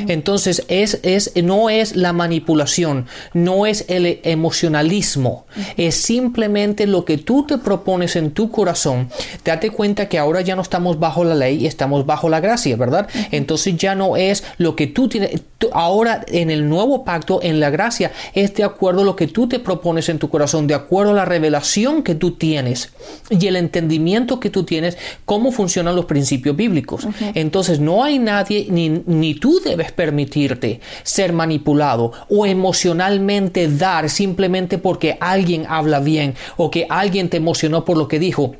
Entonces, 0.07 0.65
es, 0.67 0.99
es, 1.03 1.31
no 1.43 1.69
es 1.69 1.95
la 1.95 2.11
manipulación, 2.11 3.05
no 3.33 3.65
es 3.65 3.85
el 3.87 4.19
emocionalismo, 4.23 5.45
es 5.77 5.95
simplemente 5.95 6.87
lo 6.87 7.05
que 7.05 7.17
tú 7.17 7.45
te 7.45 7.57
propones 7.57 8.15
en 8.15 8.31
tu 8.31 8.49
corazón. 8.49 9.09
Date 9.45 9.69
cuenta 9.69 10.09
que 10.09 10.17
ahora 10.17 10.41
ya 10.41 10.55
no 10.55 10.61
estamos 10.61 10.99
bajo 10.99 11.23
la 11.23 11.35
ley 11.35 11.63
y 11.63 11.67
estamos 11.67 12.05
bajo 12.05 12.29
la 12.29 12.39
gracia, 12.39 12.75
¿verdad? 12.75 13.07
Entonces 13.31 13.77
ya 13.77 13.95
no 13.95 14.17
es 14.17 14.43
lo 14.57 14.75
que 14.75 14.87
tú 14.87 15.07
tienes, 15.07 15.41
ahora 15.71 16.25
en 16.27 16.49
el 16.49 16.67
nuevo 16.67 17.03
pacto, 17.03 17.39
en 17.41 17.59
la 17.59 17.69
gracia, 17.69 18.11
es 18.33 18.53
de 18.55 18.63
acuerdo 18.63 19.01
a 19.01 19.05
lo 19.05 19.15
que 19.15 19.27
tú 19.27 19.47
te 19.47 19.59
propones 19.59 20.09
en 20.09 20.19
tu 20.19 20.29
corazón, 20.29 20.67
de 20.67 20.73
acuerdo 20.73 21.11
a 21.11 21.15
la 21.15 21.25
revelación 21.25 22.03
que 22.03 22.15
tú 22.15 22.31
tienes 22.31 22.91
y 23.29 23.45
el 23.47 23.55
entendimiento 23.55 24.39
que 24.39 24.49
tú 24.49 24.63
tienes, 24.63 24.97
cómo 25.25 25.51
funcionan 25.51 25.95
los 25.95 26.05
principios 26.05 26.55
bíblicos. 26.55 27.07
Entonces, 27.35 27.79
no 27.79 28.03
hay 28.03 28.19
nadie, 28.19 28.67
ni, 28.69 28.89
ni 28.89 29.35
tú 29.35 29.58
debes 29.63 29.91
permitirte 29.91 30.79
ser 31.03 31.33
manipulado 31.33 32.11
o 32.29 32.45
emocionalmente 32.45 33.67
dar 33.67 34.09
simplemente 34.09 34.77
porque 34.77 35.17
alguien 35.19 35.65
habla 35.67 35.99
bien 35.99 36.35
o 36.57 36.69
que 36.71 36.85
alguien 36.89 37.29
te 37.29 37.37
emocionó 37.37 37.85
por 37.85 37.97
lo 37.97 38.07
que 38.07 38.19
dijo. 38.19 38.55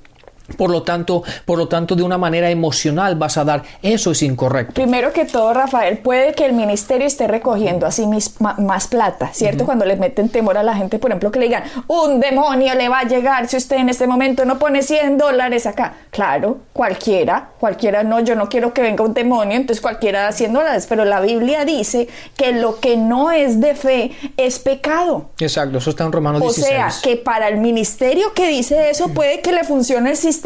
Por 0.57 0.69
lo 0.69 0.83
tanto, 0.83 1.23
por 1.45 1.57
lo 1.57 1.67
tanto, 1.67 1.95
de 1.95 2.03
una 2.03 2.17
manera 2.17 2.49
emocional 2.49 3.15
vas 3.15 3.37
a 3.37 3.43
dar, 3.43 3.63
eso 3.81 4.11
es 4.11 4.21
incorrecto. 4.23 4.73
Primero 4.73 5.13
que 5.13 5.25
todo, 5.25 5.53
Rafael, 5.53 5.97
puede 5.97 6.33
que 6.33 6.45
el 6.45 6.53
ministerio 6.53 7.07
esté 7.07 7.27
recogiendo 7.27 7.85
así 7.85 8.07
más 8.39 8.87
plata, 8.87 9.31
¿cierto? 9.33 9.65
Cuando 9.65 9.85
le 9.85 9.95
meten 9.95 10.29
temor 10.29 10.57
a 10.57 10.63
la 10.63 10.75
gente, 10.75 10.99
por 10.99 11.11
ejemplo, 11.11 11.31
que 11.31 11.39
le 11.39 11.45
digan, 11.45 11.63
un 11.87 12.19
demonio 12.19 12.75
le 12.75 12.89
va 12.89 12.99
a 12.99 13.03
llegar 13.03 13.47
si 13.47 13.57
usted 13.57 13.77
en 13.77 13.89
este 13.89 14.07
momento 14.07 14.45
no 14.45 14.59
pone 14.59 14.81
100 14.81 15.17
dólares 15.17 15.65
acá. 15.65 15.93
Claro, 16.11 16.57
cualquiera, 16.73 17.49
cualquiera, 17.59 18.03
no, 18.03 18.19
yo 18.19 18.35
no 18.35 18.49
quiero 18.49 18.73
que 18.73 18.81
venga 18.81 19.03
un 19.03 19.13
demonio, 19.13 19.57
entonces 19.57 19.81
cualquiera 19.81 20.23
da 20.23 20.31
100 20.31 20.53
dólares, 20.53 20.85
pero 20.87 21.05
la 21.05 21.21
Biblia 21.21 21.65
dice 21.65 22.07
que 22.35 22.51
lo 22.51 22.79
que 22.79 22.97
no 22.97 23.31
es 23.31 23.59
de 23.59 23.75
fe 23.75 24.11
es 24.37 24.59
pecado. 24.59 25.29
Exacto, 25.39 25.77
eso 25.77 25.89
está 25.89 26.03
en 26.05 26.11
Romanos 26.11 26.41
16. 26.41 26.65
O 26.65 26.69
sea, 26.69 26.91
que 27.01 27.17
para 27.17 27.47
el 27.47 27.57
ministerio 27.57 28.33
que 28.33 28.47
dice 28.47 28.89
eso 28.89 29.09
puede 29.09 29.41
que 29.41 29.51
le 29.51 29.63
funcione 29.63 30.11
el 30.11 30.17
sistema 30.17 30.38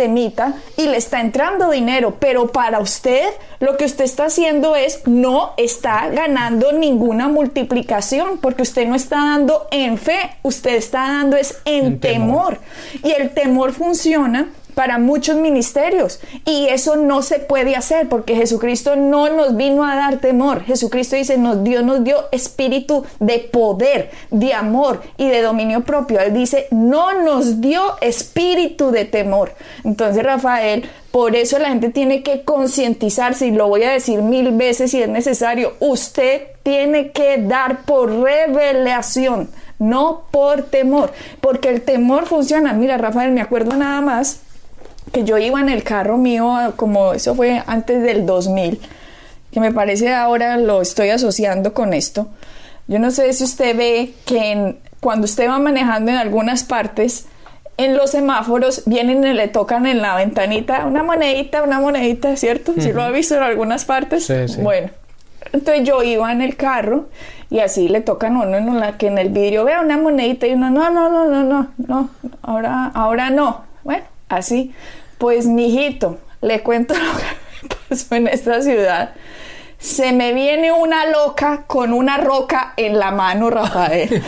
y 0.77 0.87
le 0.87 0.97
está 0.97 1.21
entrando 1.21 1.69
dinero, 1.69 2.17
pero 2.19 2.47
para 2.47 2.79
usted 2.79 3.29
lo 3.59 3.77
que 3.77 3.85
usted 3.85 4.05
está 4.05 4.25
haciendo 4.25 4.75
es 4.75 5.07
no 5.07 5.53
está 5.57 6.09
ganando 6.09 6.71
ninguna 6.71 7.27
multiplicación 7.27 8.37
porque 8.39 8.63
usted 8.63 8.87
no 8.87 8.95
está 8.95 9.17
dando 9.17 9.67
en 9.71 9.97
fe, 9.97 10.37
usted 10.41 10.75
está 10.75 10.99
dando 11.01 11.37
es 11.37 11.61
en, 11.65 11.99
temor. 11.99 12.59
Y 13.03 13.11
el 13.11 13.33
temor 13.33 13.73
funciona 13.73 14.49
para 14.73 14.97
muchos 14.97 15.37
ministerios 15.37 16.19
y 16.45 16.67
eso 16.67 16.95
no 16.95 17.21
se 17.21 17.39
puede 17.39 17.75
hacer 17.75 18.09
porque 18.09 18.35
Jesucristo 18.35 18.95
no 18.95 19.29
nos 19.29 19.55
vino 19.55 19.85
a 19.85 19.95
dar 19.95 20.17
temor. 20.17 20.63
Jesucristo 20.63 21.15
dice, 21.15 21.37
nos, 21.37 21.63
Dios 21.63 21.83
nos 21.83 22.03
dio 22.03 22.25
espíritu 22.31 23.05
de 23.19 23.39
poder, 23.39 24.11
de 24.31 24.53
amor 24.53 25.01
y 25.17 25.27
de 25.27 25.41
dominio 25.41 25.83
propio. 25.83 26.19
Él 26.19 26.33
dice, 26.33 26.67
no 26.71 27.21
nos 27.23 27.61
dio 27.61 27.81
espíritu 28.01 28.91
de 28.91 29.05
temor. 29.05 29.53
Entonces, 29.83 30.23
Rafael, 30.23 30.89
por 31.11 31.35
eso 31.35 31.59
la 31.59 31.69
gente 31.69 31.89
tiene 31.89 32.23
que 32.23 32.43
concientizarse 32.43 33.45
y 33.45 33.51
lo 33.51 33.67
voy 33.67 33.83
a 33.83 33.91
decir 33.91 34.23
mil 34.23 34.51
veces 34.53 34.91
si 34.91 35.01
es 35.01 35.09
necesario. 35.09 35.73
Usted 35.79 36.41
tiene 36.63 37.11
que 37.11 37.37
dar 37.37 37.83
por 37.85 38.11
revelación, 38.11 39.49
no 39.77 40.23
por 40.31 40.63
temor, 40.63 41.11
porque 41.39 41.69
el 41.69 41.81
temor 41.81 42.25
funciona. 42.25 42.73
Mira, 42.73 42.97
Rafael, 42.97 43.31
me 43.31 43.41
acuerdo 43.41 43.75
nada 43.75 44.01
más 44.01 44.39
que 45.13 45.23
yo 45.23 45.37
iba 45.37 45.61
en 45.61 45.69
el 45.69 45.83
carro 45.83 46.17
mío, 46.17 46.73
como 46.75 47.13
eso 47.13 47.35
fue 47.35 47.63
antes 47.67 48.01
del 48.01 48.25
2000, 48.25 48.81
que 49.51 49.59
me 49.59 49.71
parece 49.71 50.11
ahora 50.13 50.57
lo 50.57 50.81
estoy 50.81 51.09
asociando 51.09 51.73
con 51.73 51.93
esto. 51.93 52.27
Yo 52.87 52.99
no 52.99 53.11
sé 53.11 53.31
si 53.31 53.43
usted 53.43 53.77
ve 53.77 54.13
que 54.25 54.75
cuando 54.99 55.25
usted 55.25 55.47
va 55.47 55.59
manejando 55.59 56.11
en 56.11 56.17
algunas 56.17 56.63
partes, 56.63 57.27
en 57.77 57.95
los 57.95 58.11
semáforos 58.11 58.83
vienen 58.85 59.23
y 59.23 59.33
le 59.33 59.47
tocan 59.47 59.85
en 59.85 60.01
la 60.01 60.15
ventanita 60.15 60.85
una 60.85 61.03
monedita, 61.03 61.63
una 61.63 61.79
monedita, 61.79 62.35
¿cierto? 62.35 62.73
Si 62.77 62.91
lo 62.91 63.03
ha 63.03 63.11
visto 63.11 63.35
en 63.35 63.43
algunas 63.43 63.85
partes. 63.85 64.31
Bueno, 64.61 64.89
entonces 65.53 65.83
yo 65.83 66.01
iba 66.01 66.31
en 66.31 66.41
el 66.41 66.55
carro 66.55 67.09
y 67.51 67.59
así 67.59 67.87
le 67.87 68.01
tocan 68.01 68.35
uno 68.35 68.57
en 68.57 68.79
la 68.79 68.97
que 68.97 69.07
en 69.07 69.19
el 69.19 69.29
vidrio 69.29 69.63
vea 69.63 69.81
una 69.81 69.97
monedita 69.97 70.47
y 70.47 70.53
uno, 70.53 70.71
no, 70.71 70.89
no, 70.89 71.09
no, 71.09 71.29
no, 71.29 71.43
no, 71.43 71.69
no, 71.77 72.09
ahora, 72.41 72.91
ahora 72.95 73.29
no. 73.29 73.63
Bueno, 73.83 74.03
así. 74.29 74.73
Pues, 75.17 75.45
mijito, 75.45 76.19
le 76.41 76.61
cuento 76.61 76.93
lo 76.97 76.99
que 77.69 77.75
pasó 77.89 78.15
en 78.15 78.27
esta 78.27 78.61
ciudad. 78.61 79.13
Se 79.77 80.13
me 80.13 80.33
viene 80.33 80.71
una 80.71 81.05
loca 81.07 81.63
con 81.67 81.91
una 81.91 82.17
roca 82.17 82.73
en 82.77 82.97
la 82.97 83.11
mano, 83.11 83.49
Rafael. 83.49 84.09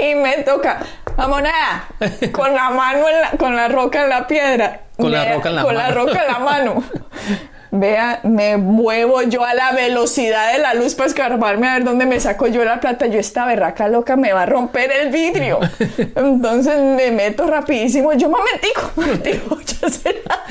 y 0.00 0.14
me 0.16 0.38
toca, 0.38 0.80
vamos 1.16 1.40
nada, 1.42 1.86
con 2.32 2.52
la 2.52 2.70
mano, 2.70 3.06
con 3.38 3.54
la 3.54 3.68
roca 3.68 4.02
en 4.02 4.08
la 4.08 4.26
piedra. 4.26 4.80
Con 4.96 5.12
la 5.12 5.34
roca 5.34 5.50
en 5.50 5.54
la 5.54 5.62
con 5.62 5.74
mano. 5.74 5.88
la 5.88 5.94
roca 5.94 6.20
en 6.20 6.32
la 6.32 6.38
mano. 6.40 6.82
Vea, 7.74 8.20
me 8.24 8.58
muevo 8.58 9.22
yo 9.22 9.46
a 9.46 9.54
la 9.54 9.72
velocidad 9.72 10.52
de 10.52 10.58
la 10.58 10.74
luz 10.74 10.94
para 10.94 11.08
escarbarme 11.08 11.66
a 11.68 11.72
ver 11.72 11.84
dónde 11.84 12.04
me 12.04 12.20
saco 12.20 12.46
yo 12.46 12.62
la 12.66 12.80
plata. 12.80 13.06
Yo 13.06 13.18
esta 13.18 13.46
berraca 13.46 13.88
loca 13.88 14.14
me 14.14 14.34
va 14.34 14.42
a 14.42 14.46
romper 14.46 14.92
el 14.92 15.10
vidrio. 15.10 15.58
Entonces 16.14 16.76
me 16.76 17.10
meto 17.10 17.46
rapidísimo. 17.46 18.12
Yo 18.12 18.28
momentico, 18.28 18.90
momentico, 18.96 19.58
ya 19.80 19.88
será. 19.88 20.44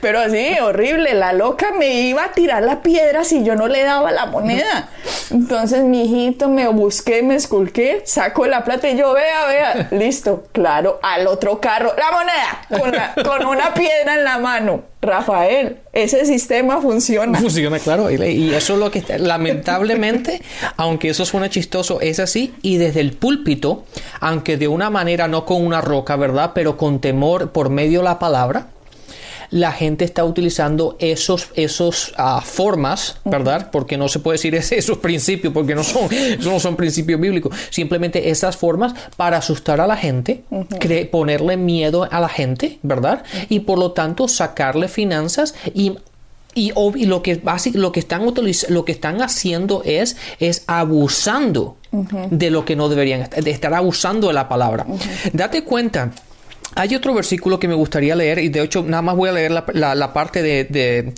Pero 0.00 0.20
así, 0.20 0.58
horrible. 0.62 1.12
La 1.12 1.34
loca 1.34 1.72
me 1.78 2.00
iba 2.00 2.24
a 2.24 2.32
tirar 2.32 2.62
la 2.62 2.80
piedra 2.80 3.22
si 3.22 3.44
yo 3.44 3.54
no 3.54 3.68
le 3.68 3.82
daba 3.84 4.10
la 4.10 4.24
moneda. 4.24 4.88
Entonces 5.30 5.84
mi 5.84 6.04
hijito 6.04 6.48
me 6.48 6.68
busqué, 6.68 7.22
me 7.22 7.34
esculqué, 7.34 8.00
saco 8.06 8.46
la 8.46 8.64
plata 8.64 8.88
y 8.88 8.96
yo, 8.96 9.12
vea, 9.12 9.46
vea, 9.46 9.88
listo. 9.90 10.44
Claro, 10.52 11.00
al 11.02 11.26
otro 11.26 11.60
carro, 11.60 11.92
la 11.98 12.10
moneda, 12.10 12.82
con, 12.82 12.92
la, 12.92 13.14
con 13.22 13.46
una 13.46 13.74
piedra 13.74 14.14
en 14.14 14.24
la 14.24 14.38
mano. 14.38 14.84
Rafael, 15.00 15.76
ese 15.92 16.26
sistema 16.26 16.80
funciona. 16.80 17.38
Funciona, 17.38 17.78
claro. 17.78 18.10
Y 18.10 18.52
eso 18.52 18.74
es 18.74 18.78
lo 18.80 18.90
que, 18.90 19.04
lamentablemente, 19.18 20.42
aunque 20.76 21.10
eso 21.10 21.24
suena 21.24 21.48
chistoso, 21.48 22.00
es 22.00 22.18
así. 22.18 22.54
Y 22.62 22.78
desde 22.78 23.00
el 23.00 23.12
púlpito, 23.12 23.84
aunque 24.20 24.56
de 24.56 24.66
una 24.66 24.90
manera 24.90 25.28
no 25.28 25.44
con 25.44 25.64
una 25.64 25.80
roca, 25.80 26.16
¿verdad? 26.16 26.50
Pero 26.54 26.76
con 26.76 27.00
temor 27.00 27.52
por 27.52 27.70
medio 27.70 28.00
de 28.00 28.04
la 28.04 28.18
palabra, 28.18 28.68
la 29.50 29.72
gente 29.72 30.04
está 30.04 30.24
utilizando 30.24 30.96
esos, 30.98 31.48
esos 31.54 32.12
uh, 32.18 32.40
formas, 32.42 33.16
¿verdad? 33.24 33.70
Porque 33.70 33.96
no 33.96 34.08
se 34.08 34.18
puede 34.18 34.36
decir 34.36 34.54
esos 34.78 34.98
principios, 34.98 35.52
porque 35.52 35.74
no 35.74 35.84
son, 35.84 36.12
eso 36.12 36.50
no 36.50 36.60
son 36.60 36.76
principios 36.76 37.20
bíblicos. 37.20 37.56
Simplemente 37.70 38.30
esas 38.30 38.56
formas 38.56 38.94
para 39.16 39.38
asustar 39.38 39.80
a 39.80 39.86
la 39.86 39.96
gente, 39.96 40.44
uh 40.50 40.64
-huh. 40.64 41.10
ponerle 41.10 41.56
miedo 41.56 42.08
a 42.10 42.20
la 42.20 42.28
gente, 42.28 42.78
¿verdad? 42.82 43.22
Y 43.48 43.60
por 43.60 43.78
lo 43.78 43.92
tanto 43.92 44.28
sacarle 44.28 44.88
finanzas 44.88 45.54
y 45.74 45.96
y, 46.54 46.72
y, 46.96 47.06
lo 47.06 47.22
que 47.22 47.40
lo 47.74 47.92
que 47.92 48.00
están 48.00 48.24
lo 48.68 48.84
que 48.84 48.92
están 48.92 49.22
haciendo 49.22 49.82
es 49.84 50.16
es 50.40 50.64
abusando 50.66 51.76
uh 51.92 52.04
-huh. 52.04 52.28
de 52.30 52.50
lo 52.50 52.64
que 52.64 52.74
no 52.74 52.88
deberían 52.88 53.28
de 53.30 53.50
estar 53.50 53.72
abusando 53.74 54.26
de 54.26 54.32
la 54.32 54.48
palabra. 54.48 54.84
Uh 54.88 54.96
-huh. 54.96 55.30
Date 55.32 55.62
cuenta 55.62 56.10
hay 56.78 56.94
otro 56.94 57.12
versículo 57.12 57.58
que 57.58 57.66
me 57.66 57.74
gustaría 57.74 58.14
leer 58.14 58.38
y 58.38 58.50
de 58.50 58.62
hecho 58.62 58.84
nada 58.84 59.02
más 59.02 59.16
voy 59.16 59.28
a 59.28 59.32
leer 59.32 59.50
la, 59.50 60.12
parte 60.12 60.42
de, 60.42 61.12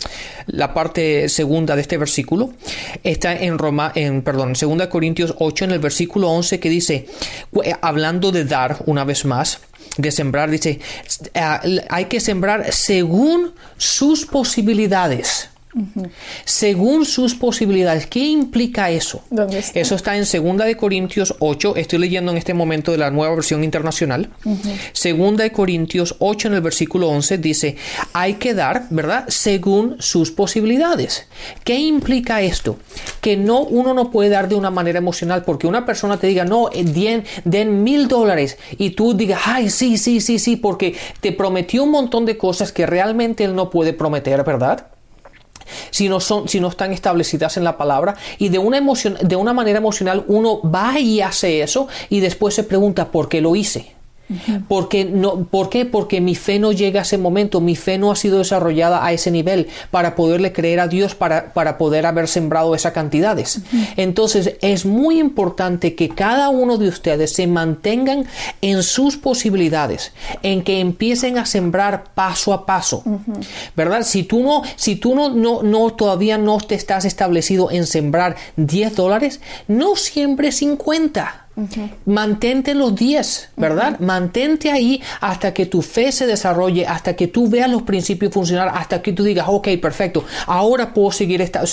la 0.47 0.73
parte 0.73 1.29
segunda 1.29 1.75
de 1.75 1.83
este 1.83 1.97
versículo. 1.99 2.51
Está 3.03 3.33
en 3.33 3.59
Roma, 3.59 3.91
en 3.93 4.23
perdón, 4.23 4.53
en 4.59 4.77
2 4.77 4.87
Corintios 4.87 5.35
8 5.37 5.65
en 5.65 5.71
el 5.71 5.79
versículo 5.79 6.31
11 6.31 6.59
que 6.59 6.69
dice 6.69 7.05
hablando 7.81 8.31
de 8.31 8.45
dar 8.45 8.77
una 8.87 9.03
vez 9.03 9.23
más, 9.23 9.59
de 9.97 10.09
sembrar 10.11 10.49
dice 10.49 10.79
hay 11.89 12.05
que 12.05 12.19
sembrar 12.19 12.73
según 12.73 13.53
sus 13.77 14.25
posibilidades. 14.25 15.50
Uh 15.73 15.79
-huh. 15.79 16.09
Según 16.45 17.05
sus 17.05 17.35
posibilidades. 17.35 18.07
¿Qué 18.07 18.19
implica 18.19 18.89
eso? 18.89 19.23
Está? 19.31 19.79
Eso 19.79 19.95
está 19.95 20.17
en 20.17 20.25
2 20.25 20.65
de 20.65 20.75
Corintios 20.75 21.35
8. 21.39 21.75
Estoy 21.75 21.99
leyendo 21.99 22.31
en 22.31 22.37
este 22.37 22.53
momento 22.53 22.91
de 22.91 22.97
la 22.97 23.11
nueva 23.11 23.35
versión 23.35 23.63
internacional. 23.63 24.29
Uh 24.43 24.55
-huh. 24.55 24.77
Segunda 24.93 25.43
de 25.43 25.51
Corintios 25.51 26.15
8 26.19 26.49
en 26.49 26.53
el 26.55 26.61
versículo 26.61 27.09
11 27.09 27.37
dice, 27.37 27.77
hay 28.13 28.35
que 28.35 28.53
dar, 28.53 28.87
¿verdad? 28.89 29.25
Según 29.27 29.95
sus 29.99 30.31
posibilidades. 30.31 31.27
¿Qué 31.63 31.77
implica 31.77 32.41
esto? 32.41 32.77
Que 33.21 33.37
no, 33.37 33.61
uno 33.61 33.93
no 33.93 34.11
puede 34.11 34.29
dar 34.29 34.49
de 34.49 34.55
una 34.55 34.71
manera 34.71 34.99
emocional 34.99 35.43
porque 35.43 35.67
una 35.67 35.85
persona 35.85 36.17
te 36.17 36.27
diga, 36.27 36.45
no, 36.45 36.69
den, 36.73 37.23
den 37.45 37.83
mil 37.83 38.07
dólares 38.07 38.57
y 38.77 38.91
tú 38.91 39.13
digas, 39.13 39.41
ay, 39.45 39.69
sí, 39.69 39.97
sí, 39.97 40.21
sí, 40.21 40.39
sí, 40.39 40.55
porque 40.57 40.95
te 41.21 41.31
prometió 41.31 41.83
un 41.83 41.91
montón 41.91 42.25
de 42.25 42.37
cosas 42.37 42.71
que 42.71 42.85
realmente 42.85 43.43
él 43.43 43.55
no 43.55 43.69
puede 43.69 43.93
prometer, 43.93 44.43
¿verdad? 44.43 44.87
Si 45.89 46.09
no, 46.09 46.19
son, 46.19 46.47
si 46.47 46.59
no 46.59 46.67
están 46.67 46.91
establecidas 46.91 47.57
en 47.57 47.63
la 47.63 47.77
palabra 47.77 48.15
y 48.37 48.49
de 48.49 48.57
una, 48.57 48.77
emoción, 48.77 49.17
de 49.21 49.35
una 49.35 49.53
manera 49.53 49.77
emocional 49.77 50.23
uno 50.27 50.61
va 50.61 50.99
y 50.99 51.21
hace 51.21 51.61
eso 51.61 51.87
y 52.09 52.19
después 52.19 52.53
se 52.55 52.63
pregunta 52.63 53.11
por 53.11 53.29
qué 53.29 53.41
lo 53.41 53.55
hice. 53.55 54.00
Porque 54.67 55.05
no, 55.05 55.45
¿Por 55.45 55.69
qué? 55.69 55.85
Porque 55.85 56.21
mi 56.21 56.35
fe 56.35 56.59
no 56.59 56.71
llega 56.71 57.01
a 57.01 57.03
ese 57.03 57.17
momento, 57.17 57.61
mi 57.61 57.75
fe 57.75 57.97
no 57.97 58.11
ha 58.11 58.15
sido 58.15 58.39
desarrollada 58.39 59.05
a 59.05 59.13
ese 59.13 59.31
nivel 59.31 59.67
para 59.89 60.15
poderle 60.15 60.53
creer 60.53 60.79
a 60.79 60.87
Dios, 60.87 61.15
para, 61.15 61.53
para 61.53 61.77
poder 61.77 62.05
haber 62.05 62.27
sembrado 62.27 62.75
esas 62.75 62.93
cantidades. 62.93 63.57
Uh 63.57 63.61
-huh. 63.61 63.87
Entonces 63.97 64.55
es 64.61 64.85
muy 64.85 65.19
importante 65.19 65.95
que 65.95 66.09
cada 66.09 66.49
uno 66.49 66.77
de 66.77 66.87
ustedes 66.87 67.33
se 67.33 67.47
mantengan 67.47 68.25
en 68.61 68.83
sus 68.83 69.17
posibilidades, 69.17 70.13
en 70.43 70.63
que 70.63 70.79
empiecen 70.79 71.37
a 71.37 71.45
sembrar 71.45 72.05
paso 72.13 72.53
a 72.53 72.65
paso, 72.65 73.03
uh 73.05 73.19
-huh. 73.19 73.45
¿verdad? 73.75 74.03
Si 74.03 74.23
tú 74.23 74.41
no, 74.41 74.63
si 74.75 74.95
tú 74.95 75.15
no, 75.15 75.29
no, 75.29 75.63
no 75.63 75.91
todavía 75.91 76.37
no 76.37 76.57
te 76.59 76.75
estás 76.75 77.05
establecido 77.05 77.71
en 77.71 77.85
sembrar 77.85 78.35
10 78.55 78.95
dólares, 78.95 79.41
no 79.67 79.95
siempre 79.95 80.51
50. 80.51 81.47
Mantente 82.05 82.73
los 82.73 82.95
10, 82.95 83.49
¿verdad? 83.57 83.99
Mantente 83.99 84.71
ahí 84.71 85.01
hasta 85.19 85.53
que 85.53 85.65
tu 85.65 85.81
fe 85.81 86.11
se 86.11 86.27
desarrolle, 86.27 86.85
hasta 86.85 87.15
que 87.15 87.27
tú 87.27 87.49
veas 87.49 87.69
los 87.69 87.83
principios 87.83 88.33
funcionar, 88.33 88.71
hasta 88.73 89.01
que 89.01 89.13
tú 89.13 89.23
digas, 89.23 89.45
ok, 89.49 89.67
perfecto, 89.81 90.23
ahora 90.47 90.93
puedo 90.93 91.11
seguir, 91.11 91.41
esta, 91.41 91.63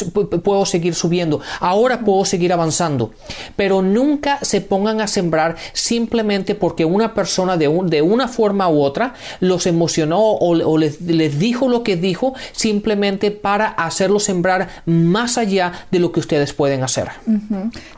puedo 0.42 0.66
seguir 0.66 0.94
subiendo, 0.94 1.40
ahora 1.60 2.00
puedo 2.00 2.24
seguir 2.24 2.52
avanzando. 2.52 3.12
Pero 3.56 3.82
nunca 3.82 4.38
se 4.42 4.60
pongan 4.60 5.00
a 5.00 5.06
sembrar 5.06 5.56
simplemente 5.72 6.54
porque 6.54 6.84
una 6.84 7.14
persona 7.14 7.56
de, 7.56 7.68
un, 7.68 7.88
de 7.88 8.02
una 8.02 8.28
forma 8.28 8.68
u 8.68 8.82
otra 8.82 9.14
los 9.40 9.66
emocionó 9.66 10.20
o, 10.20 10.78
les, 10.78 11.00
les 11.00 11.38
dijo 11.38 11.68
lo 11.68 11.82
que 11.82 11.96
dijo 11.96 12.34
simplemente 12.52 13.30
para 13.30 13.68
hacerlo 13.68 14.20
sembrar 14.20 14.68
más 14.86 15.38
allá 15.38 15.72
de 15.90 15.98
lo 15.98 16.12
que 16.12 16.20
ustedes 16.20 16.52
pueden 16.52 16.82
hacer. 16.82 17.08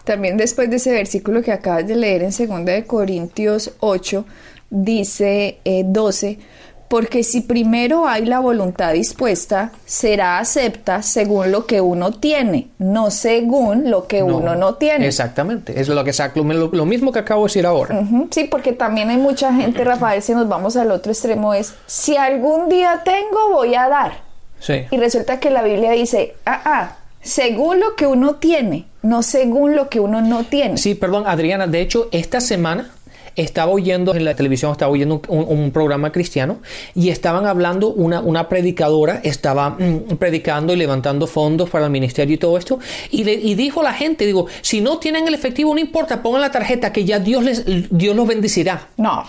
También 0.04 0.36
después 0.36 0.70
de 0.70 0.76
ese 0.76 0.92
versículo 0.92 1.42
que 1.42 1.52
acabas 1.80 1.88
de 1.88 1.96
leer 1.96 2.22
en 2.22 2.30
2 2.30 2.64
de 2.64 2.84
Corintios 2.84 3.72
8, 3.80 4.24
dice 4.70 5.58
12, 5.64 6.28
eh, 6.28 6.38
porque 6.88 7.22
si 7.22 7.42
primero 7.42 8.08
hay 8.08 8.26
la 8.26 8.40
voluntad 8.40 8.92
dispuesta, 8.92 9.70
será 9.84 10.38
acepta 10.38 11.02
según 11.02 11.52
lo 11.52 11.64
que 11.66 11.80
uno 11.80 12.12
tiene, 12.12 12.68
no 12.78 13.10
según 13.10 13.90
lo 13.90 14.08
que 14.08 14.24
uno 14.24 14.56
no 14.56 14.74
tiene. 14.74 15.06
Exactamente, 15.06 15.80
es 15.80 15.88
lo, 15.88 16.02
que, 16.02 16.12
lo, 16.34 16.68
lo 16.72 16.86
mismo 16.86 17.12
que 17.12 17.20
acabo 17.20 17.42
de 17.42 17.48
decir 17.48 17.66
ahora. 17.66 18.04
Sí, 18.30 18.44
porque 18.50 18.72
también 18.72 19.08
hay 19.10 19.18
mucha 19.18 19.54
gente, 19.54 19.84
Rafael, 19.84 20.20
si 20.22 20.34
nos 20.34 20.48
vamos 20.48 20.76
al 20.76 20.90
otro 20.90 21.12
extremo, 21.12 21.54
es, 21.54 21.74
si 21.86 22.16
algún 22.16 22.68
día 22.68 23.02
tengo, 23.04 23.50
voy 23.52 23.76
a 23.76 23.88
dar. 23.88 24.30
Sí. 24.58 24.84
Y 24.90 24.96
resulta 24.98 25.38
que 25.40 25.50
la 25.50 25.62
Biblia 25.62 25.92
dice, 25.92 26.34
ah, 26.44 26.60
ah, 26.64 26.96
según 27.22 27.80
lo 27.80 27.96
que 27.96 28.06
uno 28.06 28.36
tiene, 28.36 28.86
no 29.02 29.22
según 29.22 29.76
lo 29.76 29.88
que 29.88 30.00
uno 30.00 30.20
no 30.20 30.44
tiene. 30.44 30.78
Sí, 30.78 30.94
perdón, 30.94 31.24
Adriana, 31.26 31.66
de 31.66 31.80
hecho, 31.80 32.08
esta 32.12 32.40
semana 32.40 32.90
estaba 33.36 33.72
oyendo 33.72 34.14
en 34.14 34.24
la 34.24 34.34
televisión, 34.34 34.72
estaba 34.72 34.90
oyendo 34.90 35.22
un, 35.28 35.70
programa 35.70 36.10
cristiano 36.10 36.60
y 36.94 37.10
estaban 37.10 37.46
hablando, 37.46 37.88
una, 37.88 38.20
una 38.20 38.48
predicadora 38.48 39.20
estaba 39.22 39.70
mm, 39.70 40.16
predicando 40.18 40.72
y 40.72 40.76
levantando 40.76 41.26
fondos 41.26 41.70
para 41.70 41.86
el 41.86 41.90
ministerio 41.90 42.34
y 42.34 42.38
todo 42.38 42.58
esto, 42.58 42.78
y, 43.10 43.24
le, 43.24 43.34
y 43.34 43.54
dijo 43.54 43.80
a 43.80 43.84
la 43.84 43.92
gente, 43.92 44.26
digo, 44.26 44.46
si 44.62 44.80
no 44.80 44.98
tienen 44.98 45.28
el 45.28 45.34
efectivo, 45.34 45.72
no 45.72 45.80
importa, 45.80 46.22
pongan 46.22 46.40
la 46.40 46.50
tarjeta 46.50 46.92
que 46.92 47.04
ya 47.04 47.18
Dios, 47.18 47.44
les, 47.44 47.64
Dios 47.90 48.16
los 48.16 48.26
bendecirá. 48.26 48.88
No. 48.96 49.24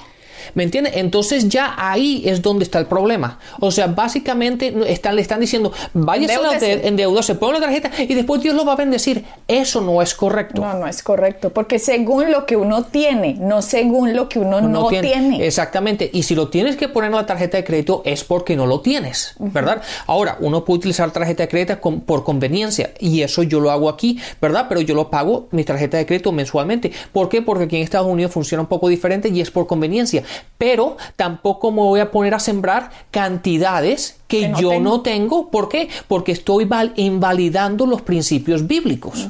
¿Me 0.53 0.63
entiendes? 0.63 0.93
Entonces 0.95 1.49
ya 1.49 1.75
ahí 1.77 2.23
es 2.25 2.41
donde 2.41 2.63
está 2.63 2.79
el 2.79 2.85
problema. 2.85 3.39
O 3.59 3.71
sea, 3.71 3.87
básicamente 3.87 4.73
están, 4.87 5.15
le 5.15 5.21
están 5.21 5.39
diciendo, 5.39 5.71
váyase 5.93 6.87
en 6.87 6.95
deuda, 6.95 7.23
se 7.23 7.35
pone 7.35 7.59
la 7.59 7.65
tarjeta 7.65 7.91
y 7.97 8.13
después 8.13 8.41
Dios 8.41 8.55
lo 8.55 8.65
va 8.65 8.73
a 8.73 8.75
bendecir. 8.75 9.25
Eso 9.47 9.81
no 9.81 10.01
es 10.01 10.13
correcto. 10.13 10.61
No, 10.61 10.73
no 10.73 10.87
es 10.87 11.03
correcto, 11.03 11.51
porque 11.51 11.79
según 11.79 12.31
lo 12.31 12.45
que 12.45 12.55
uno 12.55 12.83
tiene, 12.83 13.35
no 13.39 13.61
según 13.61 14.15
lo 14.15 14.29
que 14.29 14.39
uno 14.39 14.61
no, 14.61 14.87
tiene. 14.87 15.45
Exactamente. 15.45 16.09
Y 16.13 16.23
si 16.23 16.35
lo 16.35 16.49
tienes 16.49 16.75
que 16.75 16.87
poner 16.87 17.09
en 17.11 17.17
la 17.17 17.25
tarjeta 17.25 17.57
de 17.57 17.63
crédito 17.63 18.01
es 18.05 18.23
porque 18.23 18.55
no 18.55 18.65
lo 18.65 18.81
tienes, 18.81 19.35
¿verdad? 19.39 19.81
Ahora, 20.07 20.37
uno 20.39 20.65
puede 20.65 20.79
utilizar 20.79 21.11
tarjeta 21.11 21.43
de 21.43 21.49
crédito 21.49 21.79
por 22.05 22.23
conveniencia 22.23 22.93
y 22.99 23.21
eso 23.21 23.43
yo 23.43 23.59
lo 23.59 23.71
hago 23.71 23.89
aquí, 23.89 24.19
¿verdad? 24.41 24.65
Pero 24.69 24.81
yo 24.81 24.95
lo 24.95 25.09
pago 25.09 25.47
mi 25.51 25.63
tarjeta 25.63 25.97
de 25.97 26.05
crédito 26.05 26.31
mensualmente. 26.31 26.91
¿Por 27.11 27.29
qué? 27.29 27.41
Porque 27.41 27.65
aquí 27.65 27.77
en 27.77 27.83
Estados 27.83 28.07
Unidos 28.07 28.31
funciona 28.31 28.61
un 28.61 28.67
poco 28.67 28.87
diferente 28.87 29.29
y 29.29 29.41
es 29.41 29.51
por 29.51 29.67
conveniencia 29.67 30.23
pero 30.57 30.97
tampoco 31.15 31.71
me 31.71 31.81
voy 31.81 31.99
a 32.01 32.11
poner 32.11 32.35
a 32.35 32.39
sembrar 32.39 32.91
cantidades 33.09 34.19
que, 34.27 34.53
yo 34.59 34.79
no 34.79 35.01
tengo. 35.01 35.49
¿Por 35.49 35.67
qué? 35.69 35.89
Porque 36.07 36.31
estoy 36.31 36.69
invalidando 36.95 37.85
los 37.85 38.03
principios 38.03 38.67
bíblicos. 38.67 39.29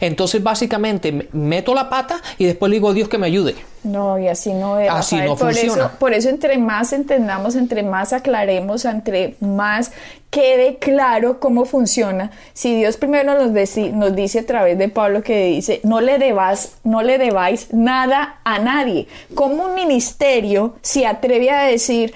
Entonces, 0.00 0.42
básicamente, 0.42 1.28
meto 1.32 1.74
la 1.74 1.88
pata 1.88 2.20
y 2.38 2.46
después 2.46 2.70
le 2.70 2.76
digo 2.76 2.88
a 2.88 2.94
Dios 2.94 3.08
que 3.08 3.18
me 3.18 3.26
ayude. 3.26 3.56
No, 3.84 4.18
y 4.18 4.28
así 4.28 4.52
no 4.52 4.78
es. 4.78 4.90
Así 4.90 5.16
no 5.16 5.36
por 5.36 5.52
funciona. 5.52 5.84
Eso, 5.84 5.90
por 5.98 6.12
eso, 6.12 6.28
entre 6.28 6.58
más 6.58 6.92
entendamos, 6.92 7.56
entre 7.56 7.82
más 7.82 8.12
aclaremos, 8.12 8.84
entre 8.84 9.36
más 9.40 9.92
quede 10.30 10.78
claro 10.78 11.40
cómo 11.40 11.64
funciona. 11.64 12.30
Si 12.52 12.74
Dios 12.74 12.96
primero 12.96 13.34
nos, 13.34 13.52
nos 13.92 14.14
dice 14.14 14.38
a 14.40 14.46
través 14.46 14.78
de 14.78 14.88
Pablo 14.88 15.22
que 15.22 15.46
dice, 15.46 15.80
no 15.82 16.00
le 16.00 16.18
debas, 16.18 16.76
no 16.84 17.02
le 17.02 17.18
debáis 17.18 17.72
nada 17.72 18.40
a 18.44 18.58
nadie. 18.58 19.08
Como 19.34 19.66
un 19.66 19.74
ministerio 19.74 20.39
se 20.82 21.06
atreve 21.06 21.50
a 21.50 21.64
decir, 21.64 22.14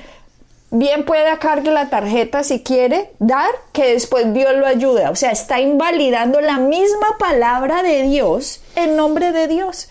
bien 0.71 1.05
puede 1.05 1.39
cargue 1.39 1.71
la 1.71 1.89
tarjeta 1.89 2.43
si 2.43 2.61
quiere 2.63 3.11
dar, 3.19 3.51
que 3.73 3.93
después 3.93 4.33
Dios 4.35 4.55
lo 4.57 4.67
ayuda. 4.67 5.11
O 5.11 5.17
sea, 5.17 5.31
está 5.31 5.61
invalidando 5.61 6.41
la 6.41 6.59
misma 6.59 7.17
palabra 7.19 7.83
de 7.83 8.03
Dios 8.03 8.61
en 8.77 8.97
nombre 8.97 9.33
de 9.33 9.47
Dios. 9.47 9.89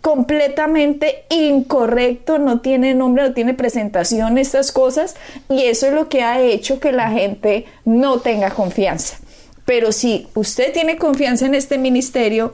Completamente 0.00 1.24
incorrecto, 1.30 2.38
no 2.38 2.60
tiene 2.60 2.94
nombre, 2.94 3.28
no 3.28 3.34
tiene 3.34 3.54
presentación, 3.54 4.36
estas 4.38 4.72
cosas, 4.72 5.14
y 5.48 5.64
eso 5.64 5.86
es 5.86 5.92
lo 5.92 6.08
que 6.08 6.22
ha 6.22 6.40
hecho 6.40 6.80
que 6.80 6.90
la 6.90 7.10
gente 7.10 7.66
no 7.84 8.18
tenga 8.18 8.50
confianza. 8.50 9.18
Pero 9.64 9.92
si 9.92 10.26
usted 10.34 10.72
tiene 10.72 10.96
confianza 10.96 11.46
en 11.46 11.54
este 11.54 11.78
ministerio 11.78 12.52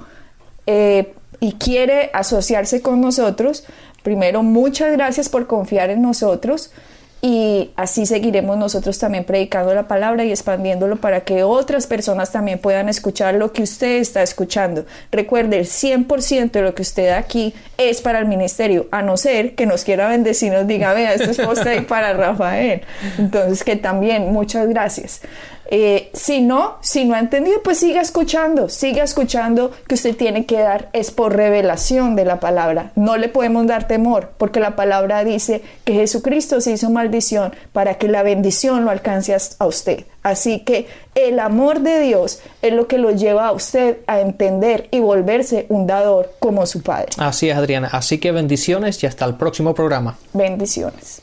eh, 0.67 1.15
y 1.41 1.53
quiere 1.55 2.11
asociarse 2.13 2.83
con 2.83 3.01
nosotros, 3.01 3.65
primero, 4.03 4.43
muchas 4.43 4.93
gracias 4.93 5.29
por 5.29 5.47
confiar 5.47 5.91
en 5.91 6.03
nosotros 6.03 6.71
y 7.21 7.73
así 7.75 8.07
seguiremos 8.07 8.57
nosotros 8.57 8.97
también 8.99 9.25
predicando 9.25 9.75
la 9.75 9.89
palabra 9.89 10.25
y 10.25 10.31
expandiéndolo 10.31 10.97
para 10.97 11.23
que 11.23 11.43
otras 11.43 11.89
personas 11.89 12.31
también 12.31 12.61
puedan 12.61 12.89
escuchar 12.89 13.35
lo 13.35 13.53
que 13.53 13.65
usted 13.65 13.97
está 13.97 14.23
escuchando. 14.23 14.87
Recuerde, 15.11 15.59
el 15.59 15.67
100% 15.67 16.53
de 16.53 16.63
lo 16.63 16.77
que 16.77 16.83
usted 16.83 17.09
da 17.09 17.19
aquí 17.19 17.55
es 17.77 18.01
para 18.03 18.21
el 18.21 18.27
ministerio, 18.27 18.87
a 18.93 19.03
no 19.03 19.17
ser 19.17 19.57
que 19.57 19.67
nos 19.67 19.83
quiera 19.83 20.09
bendecir, 20.09 20.53
nos 20.53 20.69
diga, 20.69 20.93
vea, 20.93 21.13
esto 21.15 21.31
es 21.31 21.85
para 21.89 22.13
Rafael. 22.13 22.83
Entonces, 23.19 23.65
que 23.65 23.75
también, 23.75 24.33
muchas 24.33 24.69
gracias. 24.69 25.21
Eh, 25.71 26.11
si 26.15 26.41
no, 26.41 26.77
si 26.81 27.05
no 27.05 27.15
ha 27.15 27.19
entendido, 27.19 27.63
pues 27.63 27.79
siga 27.79 28.01
escuchando, 28.01 28.69
siga 28.69 29.03
escuchando 29.03 29.71
que 29.87 29.95
usted 29.95 30.17
tiene 30.17 30.47
que 30.47 30.59
dar, 30.59 30.89
es 30.93 31.11
por 31.11 31.37
revelación 31.37 32.17
de 32.17 32.25
la 32.25 32.41
palabra. 32.41 32.93
No 32.95 33.17
le 33.17 33.29
podemos 33.29 33.67
dar 33.67 33.87
temor, 33.87 34.33
porque 34.39 34.61
la 34.61 34.77
palabra 34.77 35.25
dice 35.25 35.63
que 35.85 35.93
Jesucristo 35.93 36.61
se 36.61 36.73
hizo 36.73 36.91
maldición 36.91 37.53
para 37.73 37.95
que 37.95 38.09
la 38.09 38.23
bendición 38.23 38.85
lo 38.85 38.91
alcance 38.91 39.37
a 39.59 39.67
usted. 39.67 40.05
Así 40.23 40.61
que 40.61 40.87
el 41.15 41.39
amor 41.39 41.81
de 41.81 42.01
Dios 42.01 42.41
es 42.63 42.73
lo 42.73 42.87
que 42.87 42.99
lo 42.99 43.11
lleva 43.11 43.49
a 43.49 43.53
usted 43.53 43.99
a 44.07 44.21
entender 44.21 44.89
y 44.91 45.01
volverse 45.01 45.67
un 45.69 45.87
dador 45.87 46.33
como 46.39 46.67
su 46.67 46.83
Padre. 46.83 47.09
Así 47.19 47.49
es, 47.51 47.57
Adriana. 47.57 47.89
Así 47.93 48.19
que 48.19 48.33
bendiciones 48.33 49.03
y 49.03 49.07
hasta 49.07 49.25
el 49.25 49.35
próximo 49.35 49.75
programa. 49.75 50.17
Bendiciones. 50.33 51.23